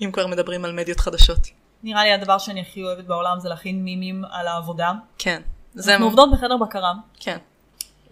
[0.00, 1.38] אם כבר מדברים על מדיות חדשות.
[1.82, 4.92] נראה לי הדבר שאני הכי אוהבת בעולם זה להכין מימים על העבודה.
[5.18, 5.42] כן.
[5.74, 5.92] זה...
[5.92, 7.36] אנחנו עובדות בחדר בקרה, כן.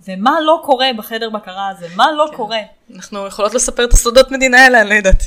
[0.08, 1.88] ומה לא קורה בחדר בקרה הזה?
[1.96, 2.58] מה לא קורה?
[2.94, 5.22] אנחנו יכולות לספר את הסודות מדינה האלה, אני לא יודעת.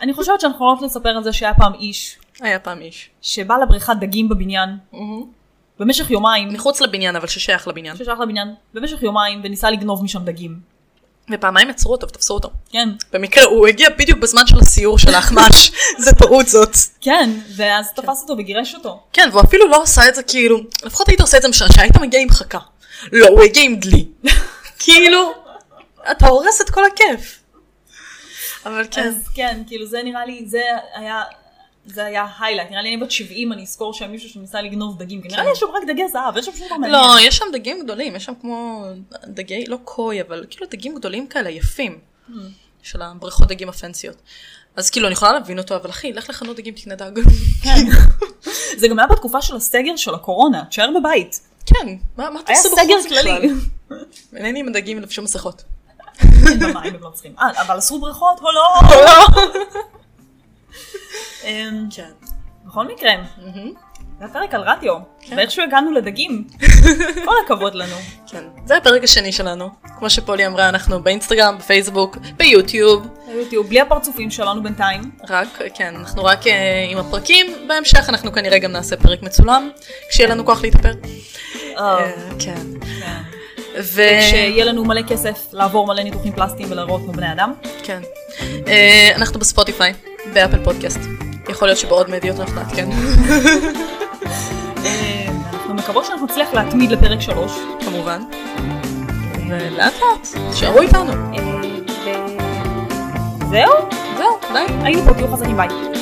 [0.00, 3.10] אני חושבת שאנחנו יכולות לספר על זה שהיה פעם איש היה פעם איש.
[3.22, 4.70] שבא לבריכת דגים בבניין
[5.78, 7.96] במשך יומיים, מחוץ לבניין, אבל ששייך לבניין.
[7.96, 10.76] ששייך לבניין, במשך יומיים וניסה לגנוב משם דגים.
[11.30, 12.50] ופעמיים עצרו אותו ותפסו אותו.
[12.70, 15.70] כן, במקרה, הוא הגיע בדיוק בזמן של הסיור של האחמ"ש.
[16.04, 16.76] זה טעות זאת.
[17.00, 19.02] כן, ואז תפס אותו וגירש אותו.
[19.12, 21.96] כן, והוא אפילו לא עשה את זה כאילו, לפחות היית עושה את זה משנה, שהיית
[21.96, 22.58] מגיע עם חכה.
[23.12, 24.08] לא, הוא הגיע עם דלי.
[24.78, 25.32] כאילו,
[26.10, 27.38] אתה הורס את כל הכיף.
[28.66, 29.08] אבל כן.
[29.08, 30.62] אז כן, כאילו זה נראה לי, זה
[30.94, 31.22] היה,
[31.86, 32.70] זה היה היילייט.
[32.70, 35.22] נראה לי אני בת 70, אני אזכור שהיה מישהו שניסה לגנוב דגים.
[35.22, 36.92] כי נראה לי יש שם רק דגי זהב, יש שם שום דבר מעניין.
[36.92, 38.84] לא, יש שם דגים גדולים, יש שם כמו
[39.26, 41.98] דגי, לא קוי, אבל כאילו דגים גדולים כאלה יפים.
[42.82, 44.16] של הבריכות דגים הפנסיות.
[44.76, 47.10] אז כאילו, אני יכולה להבין אותו, אבל אחי, לך לחנות דגים, תקנה דג.
[47.62, 47.84] כן.
[48.80, 51.40] זה גם היה בתקופה של הסגר של הקורונה, תשאר בבית.
[51.66, 53.22] כן, מה תעשו סגר בחוץ בכלל?
[53.22, 53.52] כללי.
[54.36, 55.64] אינני עם הדגים לבשו מסכות.
[56.22, 57.34] אין במים הם לא צריכים.
[57.38, 58.80] אה, אבל אסרו בריכות או לא?
[61.46, 62.10] אמ, כן.
[62.66, 63.12] בכל מקרה,
[64.18, 64.94] זה הפרק על רדיו,
[65.36, 66.44] ואיכשהו הגענו לדגים.
[67.26, 67.96] כל הכבוד לנו.
[68.26, 68.44] כן.
[68.64, 69.68] זה הפרק השני שלנו.
[69.98, 73.06] כמו שפולי אמרה, אנחנו באינסטגרם, בפייסבוק, ביוטיוב.
[73.26, 75.00] ביוטיוב, בלי הפרצופים שלנו בינתיים.
[75.28, 77.46] רק, כן, אנחנו רק אה, עם הפרקים.
[77.68, 79.70] בהמשך אנחנו כנראה גם נעשה פרק מצולם,
[80.10, 80.92] כשיהיה לנו כוח להתאפר.
[81.78, 82.54] אה, אה, כן.
[83.00, 83.22] כן.
[83.82, 84.02] ו...
[84.20, 87.52] כשיהיה לנו מלא כסף לעבור מלא ניתוחים פלסטיים ולהראות כמו בני אדם.
[87.82, 88.02] כן.
[89.16, 89.92] אנחנו בספוטיפיי,
[90.32, 91.25] באפל פודקאסט.
[91.48, 92.88] יכול להיות שבעוד מדיות אנחנו נעדכן,
[95.52, 97.52] אנחנו מקוות שאנחנו נצליח להתמיד לפרק שלוש.
[97.80, 98.22] כמובן.
[99.48, 101.12] ולאט לאט, תשארו איתנו.
[101.12, 101.66] אה,
[103.40, 103.72] וזהו,
[104.16, 104.66] זהו, ביי.
[104.82, 105.95] היינו פה, תהיו חזקים ביי.